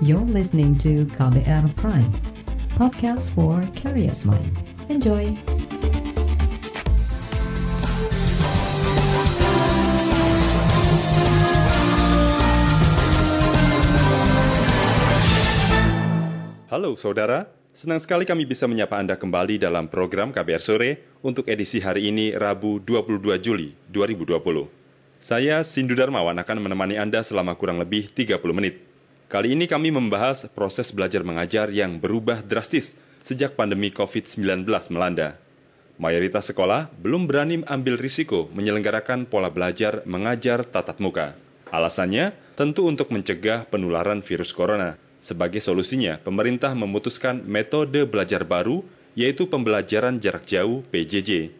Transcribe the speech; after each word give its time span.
You're 0.00 0.24
listening 0.24 0.80
to 0.80 1.04
KBR 1.12 1.76
Prime, 1.76 2.08
podcast 2.72 3.28
for 3.36 3.60
curious 3.76 4.24
mind. 4.24 4.48
Enjoy! 4.88 5.36
Halo 16.72 16.96
saudara, 16.96 17.52
senang 17.76 18.00
sekali 18.00 18.24
kami 18.24 18.48
bisa 18.48 18.64
menyapa 18.64 18.96
Anda 18.96 19.20
kembali 19.20 19.60
dalam 19.60 19.92
program 19.92 20.32
KBR 20.32 20.64
Sore 20.64 21.20
untuk 21.20 21.44
edisi 21.44 21.76
hari 21.84 22.08
ini 22.08 22.32
Rabu 22.32 22.80
22 22.80 23.36
Juli 23.36 23.76
2020. 23.92 24.64
Saya 25.20 25.60
Sindu 25.60 25.92
Darmawan 25.92 26.40
akan 26.40 26.64
menemani 26.64 26.96
Anda 26.96 27.20
selama 27.20 27.52
kurang 27.52 27.76
lebih 27.76 28.08
30 28.16 28.40
menit. 28.56 28.89
Kali 29.30 29.54
ini 29.54 29.70
kami 29.70 29.94
membahas 29.94 30.50
proses 30.50 30.90
belajar 30.90 31.22
mengajar 31.22 31.70
yang 31.70 32.02
berubah 32.02 32.42
drastis 32.42 32.98
sejak 33.22 33.54
pandemi 33.54 33.94
COVID-19 33.94 34.66
melanda. 34.90 35.38
Mayoritas 36.02 36.50
sekolah 36.50 36.90
belum 36.98 37.30
berani 37.30 37.62
ambil 37.70 37.94
risiko 37.94 38.50
menyelenggarakan 38.50 39.30
pola 39.30 39.46
belajar 39.46 40.02
mengajar 40.02 40.66
tatap 40.66 40.98
muka. 40.98 41.38
Alasannya 41.70 42.34
tentu 42.58 42.90
untuk 42.90 43.14
mencegah 43.14 43.70
penularan 43.70 44.18
virus 44.18 44.50
corona. 44.50 44.98
Sebagai 45.22 45.62
solusinya, 45.62 46.18
pemerintah 46.18 46.74
memutuskan 46.74 47.46
metode 47.46 48.10
belajar 48.10 48.42
baru, 48.42 48.82
yaitu 49.14 49.46
pembelajaran 49.46 50.18
jarak 50.18 50.42
jauh 50.42 50.82
(PJJ), 50.90 51.54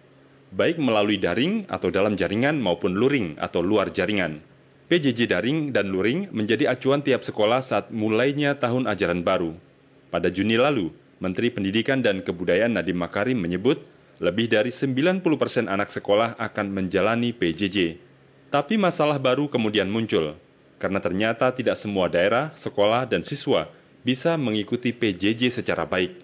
baik 0.51 0.83
melalui 0.83 1.23
daring 1.23 1.71
atau 1.71 1.95
dalam 1.95 2.19
jaringan 2.19 2.59
maupun 2.59 2.99
luring 2.99 3.39
atau 3.39 3.63
luar 3.63 3.95
jaringan. 3.95 4.50
PJJ 4.91 5.31
daring 5.31 5.71
dan 5.71 5.95
luring 5.95 6.35
menjadi 6.35 6.67
acuan 6.75 6.99
tiap 6.99 7.23
sekolah 7.23 7.63
saat 7.63 7.95
mulainya 7.95 8.59
tahun 8.59 8.91
ajaran 8.91 9.23
baru. 9.23 9.55
Pada 10.11 10.35
Juni 10.35 10.59
lalu, 10.59 10.91
Menteri 11.23 11.47
Pendidikan 11.55 12.03
dan 12.03 12.27
Kebudayaan 12.27 12.75
Nadiem 12.75 12.99
Makarim 12.99 13.39
menyebut 13.39 13.79
lebih 14.19 14.51
dari 14.51 14.75
90% 14.75 15.23
persen 15.39 15.71
anak 15.71 15.95
sekolah 15.95 16.35
akan 16.43 16.75
menjalani 16.75 17.31
PJJ. 17.31 18.03
Tapi 18.51 18.83
masalah 18.83 19.23
baru 19.23 19.47
kemudian 19.47 19.87
muncul, 19.87 20.35
karena 20.83 20.99
ternyata 20.99 21.55
tidak 21.55 21.79
semua 21.79 22.11
daerah, 22.11 22.51
sekolah, 22.59 23.07
dan 23.07 23.23
siswa 23.23 23.71
bisa 24.03 24.35
mengikuti 24.35 24.91
PJJ 24.91 25.63
secara 25.63 25.87
baik. 25.87 26.19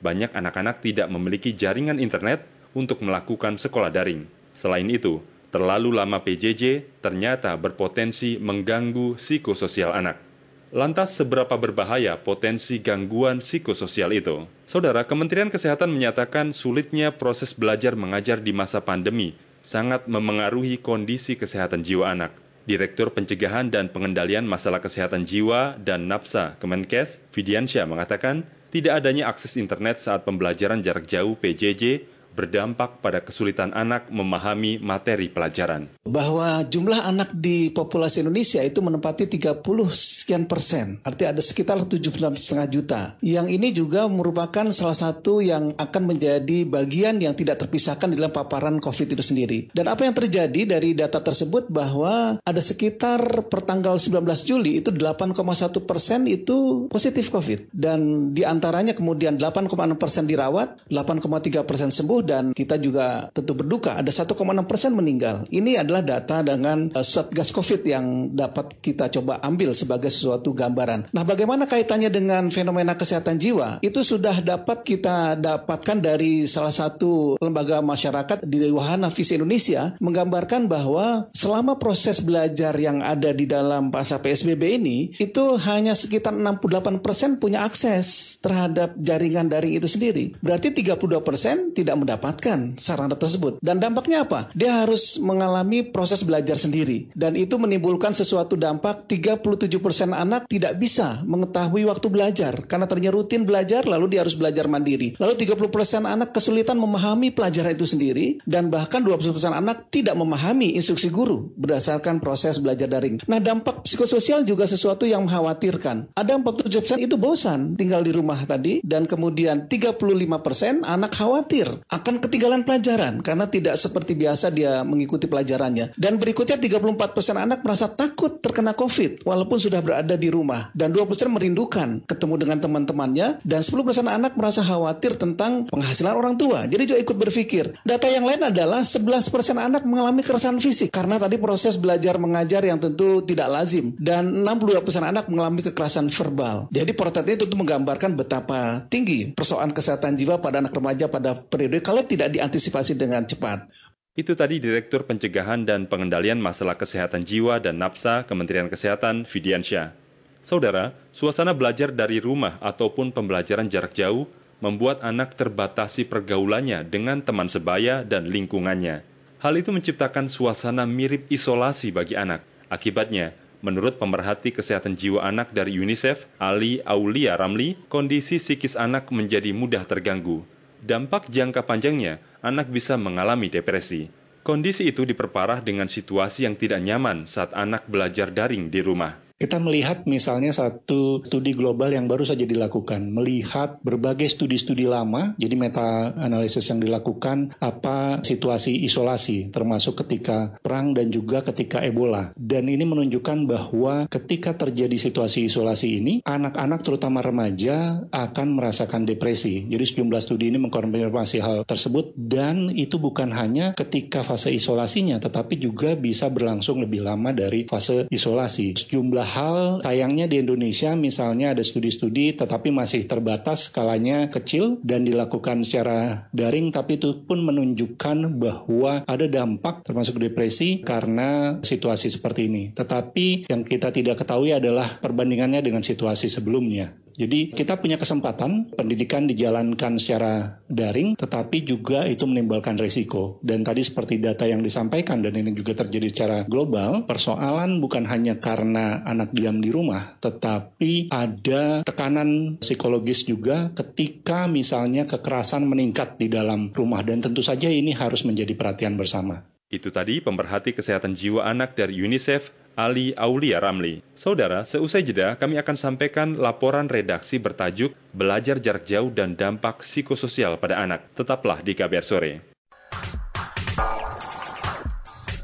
Banyak 0.00 0.32
anak-anak 0.32 0.80
tidak 0.80 1.12
memiliki 1.12 1.52
jaringan 1.52 2.00
internet 2.00 2.40
untuk 2.72 3.04
melakukan 3.04 3.60
sekolah 3.60 3.92
daring. 3.92 4.24
Selain 4.56 4.88
itu, 4.88 5.20
terlalu 5.48 5.96
lama 5.96 6.20
PJJ 6.20 6.86
ternyata 7.00 7.56
berpotensi 7.56 8.36
mengganggu 8.36 9.16
psikososial 9.16 9.96
anak. 9.96 10.20
Lantas 10.68 11.16
seberapa 11.16 11.56
berbahaya 11.56 12.20
potensi 12.20 12.76
gangguan 12.84 13.40
psikososial 13.40 14.12
itu? 14.12 14.44
Saudara, 14.68 15.08
Kementerian 15.08 15.48
Kesehatan 15.48 15.88
menyatakan 15.88 16.52
sulitnya 16.52 17.16
proses 17.16 17.56
belajar 17.56 17.96
mengajar 17.96 18.44
di 18.44 18.52
masa 18.52 18.84
pandemi 18.84 19.32
sangat 19.64 20.06
memengaruhi 20.06 20.78
kondisi 20.78 21.34
kesehatan 21.34 21.82
jiwa 21.82 22.12
anak. 22.12 22.32
Direktur 22.68 23.08
Pencegahan 23.16 23.72
dan 23.72 23.88
Pengendalian 23.88 24.44
Masalah 24.44 24.84
Kesehatan 24.84 25.24
Jiwa 25.24 25.80
dan 25.80 26.04
Napsa 26.04 26.60
Kemenkes, 26.60 27.24
Vidiansyah 27.32 27.88
mengatakan, 27.88 28.44
tidak 28.68 29.00
adanya 29.00 29.32
akses 29.32 29.56
internet 29.56 30.04
saat 30.04 30.28
pembelajaran 30.28 30.84
jarak 30.84 31.08
jauh 31.08 31.32
PJJ 31.40 32.04
berdampak 32.38 33.02
pada 33.02 33.18
kesulitan 33.18 33.74
anak 33.74 34.06
memahami 34.14 34.78
materi 34.78 35.26
pelajaran. 35.26 35.90
Bahwa 36.06 36.62
jumlah 36.62 37.10
anak 37.10 37.34
di 37.34 37.74
populasi 37.74 38.22
Indonesia 38.22 38.62
itu 38.62 38.78
menempati 38.78 39.26
30 39.26 39.66
sekian 39.90 40.46
persen, 40.46 41.02
artinya 41.02 41.34
ada 41.34 41.42
sekitar 41.42 41.82
76,5 41.82 42.70
juta. 42.70 43.18
Yang 43.18 43.46
ini 43.58 43.74
juga 43.74 44.06
merupakan 44.06 44.70
salah 44.70 44.94
satu 44.94 45.42
yang 45.42 45.74
akan 45.74 46.02
menjadi 46.14 46.62
bagian 46.70 47.18
yang 47.18 47.34
tidak 47.34 47.58
terpisahkan 47.66 48.14
dalam 48.14 48.30
paparan 48.30 48.78
COVID 48.78 49.18
itu 49.18 49.24
sendiri. 49.24 49.74
Dan 49.74 49.90
apa 49.90 50.06
yang 50.06 50.14
terjadi 50.14 50.78
dari 50.78 50.94
data 50.94 51.18
tersebut 51.18 51.66
bahwa 51.72 52.38
ada 52.44 52.62
sekitar 52.62 53.48
pertanggal 53.48 53.96
19 53.96 54.22
Juli 54.44 54.78
itu 54.78 54.94
8,1 54.94 55.34
persen 55.82 56.28
itu 56.28 56.86
positif 56.92 57.32
COVID. 57.32 57.72
Dan 57.72 58.30
di 58.36 58.44
antaranya 58.44 58.92
kemudian 58.92 59.40
8,6 59.40 59.96
persen 59.96 60.28
dirawat, 60.28 60.86
8,3 60.92 61.64
persen 61.64 61.88
sembuh, 61.88 62.27
dan 62.28 62.52
kita 62.52 62.76
juga 62.76 63.32
tentu 63.32 63.56
berduka 63.56 63.96
ada 63.96 64.12
1,6 64.12 64.36
persen 64.68 64.92
meninggal. 64.92 65.48
Ini 65.48 65.80
adalah 65.80 66.04
data 66.04 66.44
dengan 66.44 66.92
uh, 66.92 67.00
Satgas 67.00 67.50
COVID 67.56 67.80
yang 67.88 68.36
dapat 68.36 68.76
kita 68.84 69.08
coba 69.08 69.40
ambil 69.40 69.72
sebagai 69.72 70.12
sesuatu 70.12 70.52
gambaran. 70.52 71.08
Nah, 71.16 71.24
bagaimana 71.24 71.64
kaitannya 71.64 72.12
dengan 72.12 72.52
fenomena 72.52 72.92
kesehatan 72.94 73.40
jiwa? 73.40 73.80
Itu 73.80 74.04
sudah 74.04 74.44
dapat 74.44 74.84
kita 74.84 75.40
dapatkan 75.40 75.98
dari 76.04 76.44
salah 76.44 76.74
satu 76.74 77.40
lembaga 77.40 77.80
masyarakat 77.80 78.44
di 78.44 78.68
Wahana 78.68 79.08
Visi 79.08 79.40
Indonesia 79.40 79.96
menggambarkan 80.02 80.68
bahwa 80.68 81.32
selama 81.32 81.80
proses 81.80 82.20
belajar 82.20 82.74
yang 82.76 83.00
ada 83.00 83.32
di 83.32 83.48
dalam 83.48 83.88
masa 83.88 84.20
PSBB 84.20 84.62
ini 84.82 84.98
itu 85.16 85.56
hanya 85.64 85.94
sekitar 85.94 86.34
68 86.34 87.00
persen 87.00 87.38
punya 87.38 87.64
akses 87.64 88.38
terhadap 88.42 88.98
jaringan 88.98 89.46
daring 89.48 89.78
itu 89.78 89.86
sendiri. 89.86 90.34
Berarti 90.42 90.74
32 90.74 91.22
persen 91.22 91.56
tidak 91.72 91.96
mendapatkan 92.08 92.80
sarana 92.80 93.12
tersebut. 93.20 93.60
Dan 93.60 93.84
dampaknya 93.84 94.24
apa? 94.24 94.48
Dia 94.56 94.80
harus 94.80 95.20
mengalami 95.20 95.84
proses 95.84 96.24
belajar 96.24 96.56
sendiri. 96.56 97.12
Dan 97.12 97.36
itu 97.36 97.60
menimbulkan 97.60 98.16
sesuatu 98.16 98.56
dampak 98.56 99.04
37% 99.04 99.76
anak 100.16 100.48
tidak 100.48 100.80
bisa 100.80 101.20
mengetahui 101.28 101.84
waktu 101.84 102.08
belajar. 102.08 102.64
Karena 102.64 102.88
ternyata 102.88 103.20
rutin 103.20 103.44
belajar 103.44 103.84
lalu 103.84 104.16
dia 104.16 104.24
harus 104.24 104.40
belajar 104.40 104.64
mandiri. 104.64 105.12
Lalu 105.20 105.36
30% 105.36 106.08
anak 106.08 106.32
kesulitan 106.32 106.80
memahami 106.80 107.28
pelajaran 107.28 107.76
itu 107.76 107.84
sendiri. 107.84 108.40
Dan 108.48 108.72
bahkan 108.72 109.04
20% 109.04 109.52
anak 109.52 109.92
tidak 109.92 110.16
memahami 110.16 110.72
instruksi 110.80 111.12
guru 111.12 111.52
berdasarkan 111.60 112.24
proses 112.24 112.56
belajar 112.64 112.88
daring. 112.88 113.20
Nah 113.28 113.36
dampak 113.36 113.84
psikososial 113.84 114.48
juga 114.48 114.64
sesuatu 114.64 115.04
yang 115.04 115.28
mengkhawatirkan. 115.28 116.16
Ada 116.16 116.40
47% 116.40 117.04
itu 117.04 117.20
bosan 117.20 117.76
tinggal 117.76 118.00
di 118.00 118.16
rumah 118.16 118.40
tadi. 118.48 118.80
Dan 118.80 119.04
kemudian 119.04 119.68
35% 119.68 120.88
anak 120.88 121.12
khawatir 121.12 121.68
akan 121.98 122.22
ketinggalan 122.22 122.62
pelajaran 122.62 123.20
karena 123.20 123.50
tidak 123.50 123.74
seperti 123.74 124.14
biasa 124.14 124.54
dia 124.54 124.82
mengikuti 124.86 125.26
pelajarannya. 125.26 125.94
Dan 125.98 126.16
berikutnya 126.16 126.56
34% 126.56 126.94
anak 127.34 127.60
merasa 127.66 127.90
takut 127.90 128.38
terkena 128.38 128.72
COVID 128.72 129.26
walaupun 129.26 129.58
sudah 129.58 129.82
berada 129.82 130.14
di 130.14 130.30
rumah. 130.30 130.70
Dan 130.72 130.94
20% 130.94 131.34
merindukan 131.34 132.06
ketemu 132.06 132.34
dengan 132.38 132.58
teman-temannya 132.62 133.42
dan 133.42 133.60
10% 133.60 134.06
anak 134.06 134.38
merasa 134.38 134.62
khawatir 134.62 135.18
tentang 135.18 135.66
penghasilan 135.68 136.14
orang 136.14 136.34
tua. 136.38 136.64
Jadi 136.70 136.94
juga 136.94 136.98
ikut 137.02 137.16
berpikir. 137.18 137.64
Data 137.82 138.06
yang 138.06 138.24
lain 138.24 138.42
adalah 138.48 138.86
11% 138.86 139.10
anak 139.58 139.82
mengalami 139.84 140.22
keresahan 140.22 140.62
fisik 140.62 140.94
karena 140.94 141.18
tadi 141.18 141.36
proses 141.36 141.76
belajar 141.76 142.16
mengajar 142.16 142.62
yang 142.62 142.78
tentu 142.78 143.22
tidak 143.26 143.48
lazim 143.50 143.94
dan 143.98 144.46
62% 144.46 144.84
anak 145.02 145.26
mengalami 145.26 145.64
kekerasan 145.66 146.08
verbal. 146.12 146.70
Jadi 146.70 146.92
portret 146.94 147.26
itu 147.28 147.44
menggambarkan 147.52 148.14
betapa 148.14 148.86
tinggi 148.86 149.32
persoalan 149.34 149.74
kesehatan 149.74 150.14
jiwa 150.14 150.38
pada 150.38 150.62
anak 150.62 150.72
remaja 150.72 151.10
pada 151.10 151.34
periode 151.34 151.80
kalau 151.88 152.04
tidak 152.04 152.36
diantisipasi 152.36 153.00
dengan 153.00 153.24
cepat. 153.24 153.64
Itu 154.12 154.36
tadi 154.36 154.60
Direktur 154.60 155.08
Pencegahan 155.08 155.64
dan 155.64 155.88
Pengendalian 155.88 156.36
Masalah 156.36 156.76
Kesehatan 156.76 157.24
Jiwa 157.24 157.64
dan 157.64 157.80
Napsa 157.80 158.28
Kementerian 158.28 158.68
Kesehatan 158.68 159.24
Vidiansyah. 159.24 159.96
Saudara, 160.44 160.92
suasana 161.16 161.56
belajar 161.56 161.88
dari 161.88 162.20
rumah 162.20 162.60
ataupun 162.60 163.08
pembelajaran 163.16 163.72
jarak 163.72 163.96
jauh 163.96 164.28
membuat 164.60 165.00
anak 165.00 165.32
terbatasi 165.40 166.04
pergaulannya 166.12 166.84
dengan 166.84 167.24
teman 167.24 167.48
sebaya 167.48 168.04
dan 168.04 168.28
lingkungannya. 168.28 169.00
Hal 169.40 169.54
itu 169.56 169.72
menciptakan 169.72 170.28
suasana 170.28 170.84
mirip 170.84 171.24
isolasi 171.32 171.88
bagi 171.88 172.20
anak. 172.20 172.44
Akibatnya, 172.68 173.32
menurut 173.64 173.96
pemerhati 173.96 174.52
kesehatan 174.52 174.92
jiwa 174.98 175.24
anak 175.24 175.56
dari 175.56 175.78
UNICEF, 175.78 176.28
Ali 176.36 176.84
Aulia 176.84 177.38
Ramli, 177.38 177.80
kondisi 177.88 178.36
psikis 178.36 178.76
anak 178.76 179.08
menjadi 179.14 179.56
mudah 179.56 179.86
terganggu. 179.86 180.57
Dampak 180.78 181.26
jangka 181.28 181.66
panjangnya, 181.66 182.22
anak 182.38 182.70
bisa 182.70 182.94
mengalami 182.94 183.50
depresi. 183.50 184.08
Kondisi 184.46 184.88
itu 184.88 185.04
diperparah 185.04 185.60
dengan 185.60 185.92
situasi 185.92 186.48
yang 186.48 186.56
tidak 186.56 186.80
nyaman 186.80 187.28
saat 187.28 187.52
anak 187.52 187.84
belajar 187.84 188.32
daring 188.32 188.72
di 188.72 188.80
rumah. 188.80 189.27
Kita 189.38 189.62
melihat 189.62 190.02
misalnya 190.02 190.50
satu 190.50 191.22
studi 191.22 191.54
global 191.54 191.94
yang 191.94 192.10
baru 192.10 192.26
saja 192.26 192.42
dilakukan, 192.42 193.06
melihat 193.14 193.78
berbagai 193.86 194.26
studi-studi 194.26 194.82
lama, 194.82 195.38
jadi 195.38 195.54
meta 195.54 196.10
analisis 196.18 196.66
yang 196.66 196.82
dilakukan 196.82 197.54
apa 197.62 198.18
situasi 198.26 198.82
isolasi, 198.82 199.54
termasuk 199.54 200.02
ketika 200.02 200.58
perang 200.58 200.90
dan 200.90 201.14
juga 201.14 201.46
ketika 201.46 201.86
Ebola. 201.86 202.34
Dan 202.34 202.66
ini 202.66 202.82
menunjukkan 202.82 203.46
bahwa 203.46 204.10
ketika 204.10 204.58
terjadi 204.58 204.98
situasi 204.98 205.46
isolasi 205.46 206.02
ini, 206.02 206.18
anak-anak 206.26 206.82
terutama 206.82 207.22
remaja 207.22 208.10
akan 208.10 208.58
merasakan 208.58 209.06
depresi. 209.06 209.70
Jadi 209.70 209.84
sejumlah 209.86 210.18
studi 210.18 210.50
ini 210.50 210.58
mengkonfirmasi 210.58 211.38
hal 211.38 211.62
tersebut 211.62 212.10
dan 212.18 212.74
itu 212.74 212.98
bukan 212.98 213.30
hanya 213.30 213.70
ketika 213.78 214.26
fase 214.26 214.50
isolasinya, 214.50 215.22
tetapi 215.22 215.62
juga 215.62 215.94
bisa 215.94 216.26
berlangsung 216.26 216.82
lebih 216.82 217.06
lama 217.06 217.30
dari 217.30 217.70
fase 217.70 218.10
isolasi. 218.10 218.74
Sejumlah 218.74 219.27
Padahal 219.28 219.84
sayangnya 219.84 220.24
di 220.24 220.40
Indonesia 220.40 220.96
misalnya 220.96 221.52
ada 221.52 221.60
studi-studi 221.60 222.32
tetapi 222.32 222.72
masih 222.72 223.04
terbatas 223.04 223.68
skalanya 223.68 224.32
kecil 224.32 224.80
dan 224.80 225.04
dilakukan 225.04 225.60
secara 225.60 226.32
daring 226.32 226.72
tapi 226.72 226.96
itu 226.96 227.28
pun 227.28 227.44
menunjukkan 227.44 228.40
bahwa 228.40 229.04
ada 229.04 229.28
dampak 229.28 229.84
termasuk 229.84 230.16
depresi 230.16 230.80
karena 230.80 231.60
situasi 231.60 232.08
seperti 232.08 232.48
ini. 232.48 232.72
Tetapi 232.72 233.52
yang 233.52 233.68
kita 233.68 233.92
tidak 233.92 234.24
ketahui 234.24 234.56
adalah 234.56 234.88
perbandingannya 234.96 235.60
dengan 235.60 235.84
situasi 235.84 236.32
sebelumnya. 236.32 236.96
Jadi 237.18 237.50
kita 237.50 237.82
punya 237.82 237.98
kesempatan 237.98 238.70
pendidikan 238.78 239.26
dijalankan 239.26 239.98
secara 239.98 240.62
daring, 240.70 241.18
tetapi 241.18 241.66
juga 241.66 242.06
itu 242.06 242.22
menimbulkan 242.30 242.78
resiko. 242.78 243.42
Dan 243.42 243.66
tadi 243.66 243.82
seperti 243.82 244.22
data 244.22 244.46
yang 244.46 244.62
disampaikan 244.62 245.18
dan 245.18 245.34
ini 245.34 245.50
juga 245.50 245.74
terjadi 245.74 246.06
secara 246.06 246.38
global, 246.46 247.10
persoalan 247.10 247.82
bukan 247.82 248.06
hanya 248.06 248.38
karena 248.38 249.02
anak 249.02 249.34
diam 249.34 249.58
di 249.58 249.74
rumah, 249.74 250.14
tetapi 250.22 251.10
ada 251.10 251.82
tekanan 251.82 252.62
psikologis 252.62 253.26
juga 253.26 253.74
ketika 253.74 254.46
misalnya 254.46 255.02
kekerasan 255.10 255.66
meningkat 255.66 256.22
di 256.22 256.30
dalam 256.30 256.70
rumah 256.70 257.02
dan 257.02 257.18
tentu 257.18 257.42
saja 257.42 257.66
ini 257.66 257.90
harus 257.98 258.22
menjadi 258.22 258.54
perhatian 258.54 258.94
bersama. 258.94 259.57
Itu 259.68 259.92
tadi 259.92 260.24
pemerhati 260.24 260.72
kesehatan 260.72 261.12
jiwa 261.12 261.44
anak 261.44 261.76
dari 261.76 262.00
UNICEF, 262.00 262.56
Ali 262.72 263.12
Aulia 263.20 263.60
Ramli. 263.60 264.00
Saudara, 264.16 264.64
seusai 264.64 265.04
jeda 265.04 265.36
kami 265.36 265.60
akan 265.60 265.76
sampaikan 265.76 266.40
laporan 266.40 266.88
redaksi 266.88 267.36
bertajuk 267.36 267.92
Belajar 268.16 268.64
Jarak 268.64 268.88
Jauh 268.88 269.12
dan 269.12 269.36
Dampak 269.36 269.84
Psikososial 269.84 270.56
pada 270.56 270.80
Anak. 270.80 271.12
Tetaplah 271.12 271.60
di 271.60 271.76
KBR 271.76 272.00
Sore. 272.00 272.32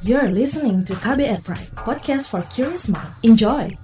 You're 0.00 0.32
listening 0.32 0.88
to 0.88 0.96
KBR 0.96 1.44
Pride, 1.44 1.72
podcast 1.76 2.32
for 2.32 2.40
curious 2.48 2.88
mind. 2.88 3.12
Enjoy! 3.20 3.83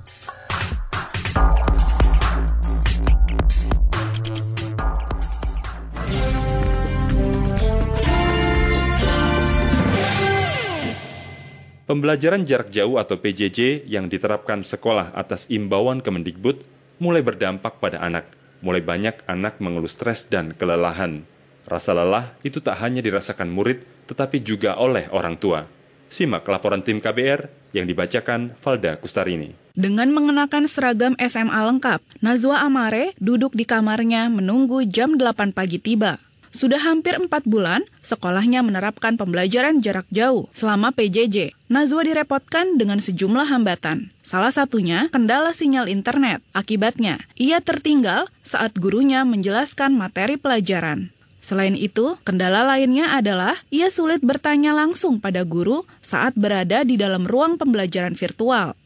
Pembelajaran 11.90 12.46
jarak 12.46 12.70
jauh 12.70 13.02
atau 13.02 13.18
PJJ 13.18 13.82
yang 13.90 14.06
diterapkan 14.06 14.62
sekolah 14.62 15.10
atas 15.10 15.50
imbauan 15.50 15.98
Kemendikbud 15.98 16.62
mulai 17.02 17.18
berdampak 17.18 17.82
pada 17.82 17.98
anak. 17.98 18.30
Mulai 18.62 18.78
banyak 18.78 19.26
anak 19.26 19.58
mengeluh 19.58 19.90
stres 19.90 20.22
dan 20.22 20.54
kelelahan. 20.54 21.26
Rasa 21.66 21.90
lelah 21.90 22.30
itu 22.46 22.62
tak 22.62 22.78
hanya 22.78 23.02
dirasakan 23.02 23.50
murid, 23.50 23.82
tetapi 24.06 24.38
juga 24.38 24.78
oleh 24.78 25.10
orang 25.10 25.34
tua. 25.34 25.66
Simak 26.06 26.46
laporan 26.46 26.78
tim 26.86 27.02
KBR 27.02 27.74
yang 27.74 27.90
dibacakan 27.90 28.54
Valda 28.62 28.94
Kustarini. 28.94 29.50
Dengan 29.74 30.14
mengenakan 30.14 30.70
seragam 30.70 31.18
SMA 31.18 31.58
lengkap, 31.74 31.98
Nazwa 32.22 32.62
Amare 32.62 33.18
duduk 33.18 33.58
di 33.58 33.66
kamarnya 33.66 34.30
menunggu 34.30 34.86
jam 34.86 35.18
8 35.18 35.50
pagi 35.50 35.82
tiba. 35.82 36.22
Sudah 36.50 36.82
hampir 36.82 37.14
empat 37.14 37.46
bulan, 37.46 37.86
sekolahnya 38.02 38.66
menerapkan 38.66 39.14
pembelajaran 39.14 39.78
jarak 39.78 40.06
jauh 40.10 40.50
selama 40.50 40.90
PJJ. 40.90 41.54
Nazwa 41.70 42.02
direpotkan 42.02 42.74
dengan 42.74 42.98
sejumlah 42.98 43.46
hambatan. 43.46 44.10
Salah 44.26 44.50
satunya 44.50 45.06
kendala 45.14 45.54
sinyal 45.54 45.86
internet. 45.86 46.42
Akibatnya, 46.50 47.22
ia 47.38 47.62
tertinggal 47.62 48.26
saat 48.42 48.74
gurunya 48.74 49.22
menjelaskan 49.22 49.94
materi 49.94 50.34
pelajaran. 50.34 51.14
Selain 51.40 51.72
itu, 51.72 52.18
kendala 52.26 52.66
lainnya 52.66 53.16
adalah 53.16 53.56
ia 53.72 53.88
sulit 53.88 54.20
bertanya 54.20 54.76
langsung 54.76 55.22
pada 55.22 55.46
guru 55.46 55.86
saat 56.04 56.36
berada 56.36 56.84
di 56.84 57.00
dalam 57.00 57.24
ruang 57.24 57.56
pembelajaran 57.56 58.12
virtual 58.12 58.76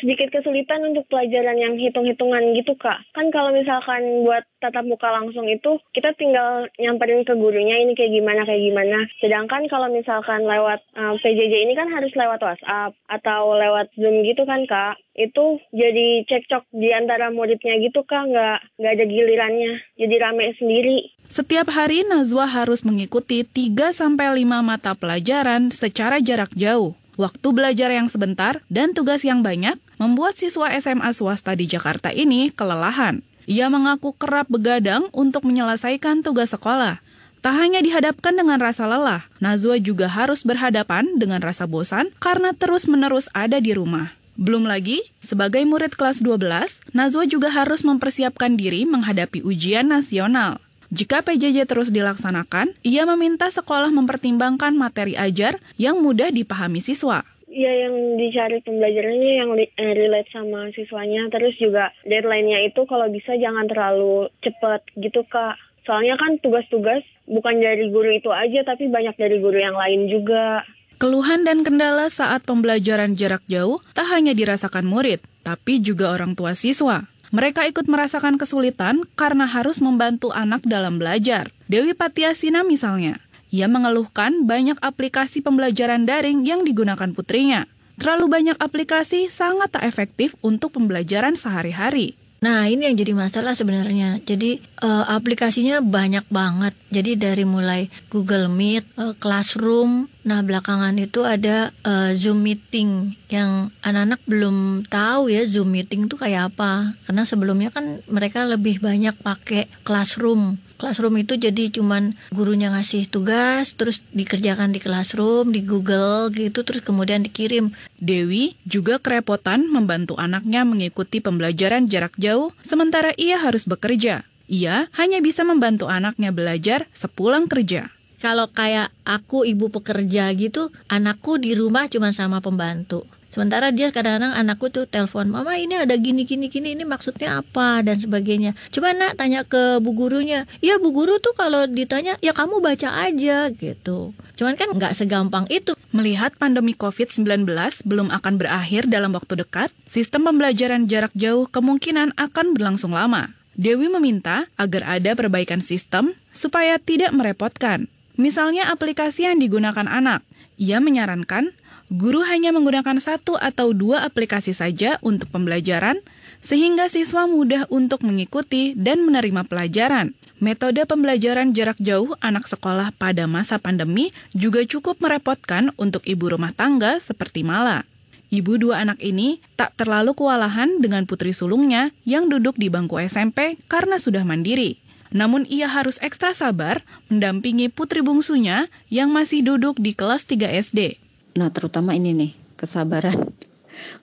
sedikit 0.00 0.32
kesulitan 0.32 0.84
untuk 0.88 1.04
pelajaran 1.08 1.58
yang 1.60 1.74
hitung-hitungan 1.76 2.56
gitu 2.56 2.72
kak. 2.78 3.04
Kan 3.12 3.28
kalau 3.28 3.52
misalkan 3.52 4.24
buat 4.24 4.44
tatap 4.62 4.86
muka 4.86 5.10
langsung 5.10 5.50
itu 5.50 5.82
kita 5.92 6.14
tinggal 6.14 6.70
nyamperin 6.78 7.26
ke 7.26 7.34
gurunya 7.34 7.82
ini 7.82 7.98
kayak 7.98 8.14
gimana 8.14 8.46
kayak 8.46 8.62
gimana. 8.62 8.98
Sedangkan 9.18 9.66
kalau 9.66 9.90
misalkan 9.90 10.46
lewat 10.46 10.80
uh, 10.94 11.12
eh, 11.12 11.20
PJJ 11.20 11.54
ini 11.66 11.74
kan 11.74 11.90
harus 11.90 12.14
lewat 12.14 12.40
WhatsApp 12.40 12.94
atau 13.10 13.58
lewat 13.58 13.92
Zoom 13.98 14.22
gitu 14.24 14.46
kan 14.46 14.64
kak. 14.64 14.96
Itu 15.12 15.60
jadi 15.74 16.24
cekcok 16.24 16.72
di 16.72 16.88
antara 16.94 17.28
muridnya 17.28 17.76
gitu 17.82 18.06
kak, 18.06 18.32
nggak 18.32 18.58
nggak 18.80 18.92
ada 18.96 19.04
gilirannya. 19.04 19.72
Jadi 19.98 20.14
rame 20.16 20.56
sendiri. 20.56 21.12
Setiap 21.26 21.68
hari 21.72 22.04
Nazwa 22.04 22.44
harus 22.44 22.84
mengikuti 22.84 23.44
3 23.44 23.92
sampai 23.92 24.44
5 24.44 24.60
mata 24.64 24.92
pelajaran 24.96 25.72
secara 25.72 26.20
jarak 26.20 26.52
jauh. 26.56 27.01
Waktu 27.20 27.48
belajar 27.52 27.92
yang 27.92 28.08
sebentar 28.08 28.64
dan 28.72 28.96
tugas 28.96 29.20
yang 29.20 29.44
banyak 29.44 29.76
membuat 30.00 30.40
siswa 30.40 30.72
SMA 30.80 31.12
swasta 31.12 31.52
di 31.52 31.68
Jakarta 31.68 32.08
ini 32.08 32.48
kelelahan. 32.48 33.20
Ia 33.44 33.68
mengaku 33.68 34.16
kerap 34.16 34.48
begadang 34.48 35.12
untuk 35.12 35.44
menyelesaikan 35.44 36.24
tugas 36.24 36.56
sekolah. 36.56 37.04
Tak 37.42 37.54
hanya 37.58 37.82
dihadapkan 37.82 38.38
dengan 38.38 38.62
rasa 38.62 38.86
lelah, 38.86 39.26
Nazwa 39.42 39.74
juga 39.82 40.06
harus 40.06 40.46
berhadapan 40.46 41.18
dengan 41.18 41.42
rasa 41.42 41.66
bosan 41.66 42.08
karena 42.22 42.54
terus-menerus 42.54 43.26
ada 43.34 43.58
di 43.58 43.74
rumah. 43.74 44.14
Belum 44.38 44.64
lagi, 44.64 45.02
sebagai 45.18 45.60
murid 45.66 45.98
kelas 45.98 46.22
12, 46.24 46.94
Nazwa 46.96 47.26
juga 47.26 47.50
harus 47.50 47.82
mempersiapkan 47.82 48.56
diri 48.56 48.86
menghadapi 48.86 49.42
ujian 49.44 49.90
nasional. 49.90 50.62
Jika 50.92 51.24
PJJ 51.24 51.64
terus 51.64 51.88
dilaksanakan, 51.88 52.76
ia 52.84 53.08
meminta 53.08 53.48
sekolah 53.48 53.88
mempertimbangkan 53.96 54.76
materi 54.76 55.16
ajar 55.16 55.56
yang 55.80 56.04
mudah 56.04 56.28
dipahami 56.28 56.84
siswa. 56.84 57.24
Ya 57.48 57.72
yang 57.72 58.20
dicari 58.20 58.60
pembelajarannya 58.60 59.32
yang 59.40 59.56
eh, 59.56 59.92
relate 59.96 60.28
sama 60.28 60.68
siswanya. 60.76 61.32
Terus 61.32 61.56
juga 61.56 61.96
deadline-nya 62.04 62.68
itu 62.68 62.84
kalau 62.84 63.08
bisa 63.08 63.32
jangan 63.40 63.72
terlalu 63.72 64.28
cepat 64.44 64.84
gitu 65.00 65.24
kak. 65.24 65.56
Soalnya 65.88 66.20
kan 66.20 66.36
tugas-tugas 66.44 67.00
bukan 67.24 67.56
dari 67.56 67.88
guru 67.88 68.12
itu 68.12 68.28
aja 68.28 68.60
tapi 68.60 68.92
banyak 68.92 69.16
dari 69.16 69.40
guru 69.40 69.56
yang 69.56 69.80
lain 69.80 70.12
juga. 70.12 70.60
Keluhan 71.00 71.48
dan 71.48 71.64
kendala 71.64 72.12
saat 72.12 72.44
pembelajaran 72.44 73.16
jarak 73.16 73.40
jauh 73.48 73.80
tak 73.96 74.12
hanya 74.12 74.36
dirasakan 74.36 74.84
murid, 74.84 75.24
tapi 75.40 75.80
juga 75.80 76.12
orang 76.12 76.36
tua 76.36 76.52
siswa. 76.52 77.11
Mereka 77.32 77.64
ikut 77.64 77.88
merasakan 77.88 78.36
kesulitan 78.36 79.08
karena 79.16 79.48
harus 79.48 79.80
membantu 79.80 80.36
anak 80.36 80.68
dalam 80.68 81.00
belajar. 81.00 81.48
Dewi 81.64 81.96
Patiasina 81.96 82.60
misalnya, 82.60 83.16
ia 83.48 83.72
mengeluhkan 83.72 84.44
banyak 84.44 84.76
aplikasi 84.84 85.40
pembelajaran 85.40 86.04
daring 86.04 86.44
yang 86.44 86.60
digunakan 86.60 87.08
putrinya. 87.16 87.64
Terlalu 87.96 88.28
banyak 88.28 88.56
aplikasi 88.60 89.32
sangat 89.32 89.72
tak 89.72 89.88
efektif 89.88 90.36
untuk 90.44 90.76
pembelajaran 90.76 91.32
sehari-hari. 91.32 92.20
Nah, 92.42 92.66
ini 92.66 92.90
yang 92.90 92.98
jadi 92.98 93.14
masalah 93.14 93.54
sebenarnya. 93.54 94.18
Jadi 94.26 94.58
uh, 94.82 95.06
aplikasinya 95.06 95.78
banyak 95.78 96.26
banget. 96.26 96.74
Jadi 96.90 97.14
dari 97.14 97.46
mulai 97.46 97.86
Google 98.10 98.50
Meet, 98.50 98.82
uh, 98.98 99.14
Classroom, 99.14 100.10
nah 100.26 100.42
belakangan 100.42 100.98
itu 100.98 101.22
ada 101.22 101.70
uh, 101.86 102.10
Zoom 102.18 102.42
meeting 102.42 103.14
yang 103.30 103.70
anak-anak 103.86 104.18
belum 104.26 104.82
tahu 104.90 105.30
ya 105.30 105.46
Zoom 105.46 105.70
meeting 105.70 106.10
itu 106.10 106.18
kayak 106.18 106.50
apa. 106.50 106.98
Karena 107.06 107.22
sebelumnya 107.22 107.70
kan 107.70 108.02
mereka 108.10 108.42
lebih 108.42 108.82
banyak 108.82 109.14
pakai 109.22 109.70
Classroom 109.86 110.58
classroom 110.82 111.14
itu 111.22 111.38
jadi 111.38 111.70
cuman 111.70 112.10
gurunya 112.34 112.74
ngasih 112.74 113.06
tugas 113.06 113.78
terus 113.78 114.02
dikerjakan 114.10 114.74
di 114.74 114.82
classroom 114.82 115.54
di 115.54 115.62
Google 115.62 116.34
gitu 116.34 116.66
terus 116.66 116.82
kemudian 116.82 117.22
dikirim. 117.22 117.70
Dewi 118.02 118.58
juga 118.66 118.98
kerepotan 118.98 119.70
membantu 119.70 120.18
anaknya 120.18 120.66
mengikuti 120.66 121.22
pembelajaran 121.22 121.86
jarak 121.86 122.18
jauh 122.18 122.50
sementara 122.66 123.14
ia 123.14 123.38
harus 123.38 123.70
bekerja. 123.70 124.26
Ia 124.50 124.90
hanya 124.98 125.22
bisa 125.22 125.46
membantu 125.46 125.86
anaknya 125.86 126.34
belajar 126.34 126.90
sepulang 126.90 127.46
kerja. 127.46 127.86
Kalau 128.18 128.50
kayak 128.50 128.90
aku 129.06 129.46
ibu 129.46 129.70
pekerja 129.70 130.34
gitu 130.34 130.74
anakku 130.90 131.38
di 131.38 131.54
rumah 131.54 131.86
cuma 131.86 132.10
sama 132.10 132.42
pembantu 132.42 133.06
Sementara 133.32 133.72
dia 133.72 133.88
kadang-kadang 133.88 134.36
anakku 134.36 134.68
tuh 134.68 134.84
telepon, 134.84 135.32
"Mama, 135.32 135.56
ini 135.56 135.72
ada 135.72 135.96
gini 135.96 136.28
gini 136.28 136.52
gini, 136.52 136.76
ini 136.76 136.84
maksudnya 136.84 137.40
apa?" 137.40 137.80
dan 137.80 137.96
sebagainya. 137.96 138.52
Coba 138.68 138.92
nak 138.92 139.16
tanya 139.16 139.40
ke 139.48 139.80
bu 139.80 139.96
gurunya. 139.96 140.44
Ya 140.60 140.76
bu 140.76 140.92
guru 140.92 141.16
tuh 141.16 141.32
kalau 141.32 141.64
ditanya, 141.64 142.20
"Ya 142.20 142.36
kamu 142.36 142.60
baca 142.60 142.92
aja." 143.08 143.48
gitu. 143.48 144.12
Cuman 144.36 144.60
kan 144.60 144.76
nggak 144.76 144.92
segampang 144.92 145.48
itu. 145.48 145.72
Melihat 145.96 146.36
pandemi 146.36 146.76
COVID-19 146.76 147.48
belum 147.88 148.12
akan 148.12 148.36
berakhir 148.36 148.84
dalam 148.84 149.16
waktu 149.16 149.40
dekat, 149.40 149.72
sistem 149.88 150.28
pembelajaran 150.28 150.84
jarak 150.84 151.16
jauh 151.16 151.48
kemungkinan 151.48 152.12
akan 152.20 152.52
berlangsung 152.52 152.92
lama. 152.92 153.32
Dewi 153.56 153.88
meminta 153.88 154.44
agar 154.60 155.00
ada 155.00 155.16
perbaikan 155.16 155.64
sistem 155.64 156.12
supaya 156.28 156.76
tidak 156.76 157.16
merepotkan. 157.16 157.88
Misalnya 158.20 158.68
aplikasi 158.68 159.24
yang 159.24 159.40
digunakan 159.40 159.88
anak. 159.88 160.20
Ia 160.60 160.84
menyarankan 160.84 161.52
guru 161.92 162.24
hanya 162.24 162.50
menggunakan 162.56 162.96
satu 162.98 163.36
atau 163.36 163.76
dua 163.76 164.04
aplikasi 164.08 164.56
saja 164.56 164.96
untuk 165.04 165.28
pembelajaran, 165.28 166.00
sehingga 166.42 166.90
siswa 166.90 167.28
mudah 167.28 167.68
untuk 167.68 168.02
mengikuti 168.02 168.74
dan 168.74 169.04
menerima 169.04 169.46
pelajaran. 169.46 170.16
Metode 170.42 170.82
pembelajaran 170.90 171.54
jarak 171.54 171.78
jauh 171.78 172.18
anak 172.18 172.50
sekolah 172.50 172.90
pada 172.98 173.30
masa 173.30 173.62
pandemi 173.62 174.10
juga 174.34 174.66
cukup 174.66 174.98
merepotkan 174.98 175.70
untuk 175.78 176.02
ibu 176.02 176.34
rumah 176.34 176.50
tangga 176.50 176.98
seperti 176.98 177.46
Mala. 177.46 177.86
Ibu 178.32 178.58
dua 178.58 178.82
anak 178.82 178.98
ini 179.04 179.38
tak 179.54 179.76
terlalu 179.78 180.16
kewalahan 180.18 180.82
dengan 180.82 181.06
putri 181.06 181.30
sulungnya 181.30 181.94
yang 182.08 182.26
duduk 182.26 182.58
di 182.58 182.72
bangku 182.72 182.98
SMP 182.98 183.54
karena 183.70 184.02
sudah 184.02 184.26
mandiri. 184.26 184.82
Namun 185.12 185.44
ia 185.46 185.68
harus 185.68 186.00
ekstra 186.00 186.32
sabar 186.32 186.80
mendampingi 187.12 187.68
putri 187.68 188.00
bungsunya 188.00 188.72
yang 188.88 189.12
masih 189.12 189.44
duduk 189.44 189.76
di 189.76 189.92
kelas 189.92 190.24
3 190.24 190.48
SD. 190.48 191.01
Nah 191.38 191.48
terutama 191.54 191.96
ini 191.96 192.12
nih, 192.12 192.32
kesabaran. 192.56 193.16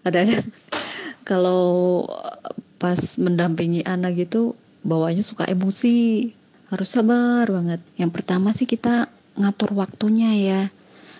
Kadang-kadang 0.03 0.49
kalau 1.29 2.05
pas 2.81 2.99
mendampingi 3.19 3.85
anak 3.85 4.17
gitu 4.17 4.57
bawanya 4.81 5.21
suka 5.21 5.45
emosi. 5.45 6.31
Harus 6.69 6.89
sabar 6.93 7.49
banget. 7.49 7.81
Yang 7.97 8.11
pertama 8.13 8.53
sih 8.53 8.69
kita 8.69 9.09
ngatur 9.37 9.73
waktunya 9.73 10.31
ya. 10.37 10.61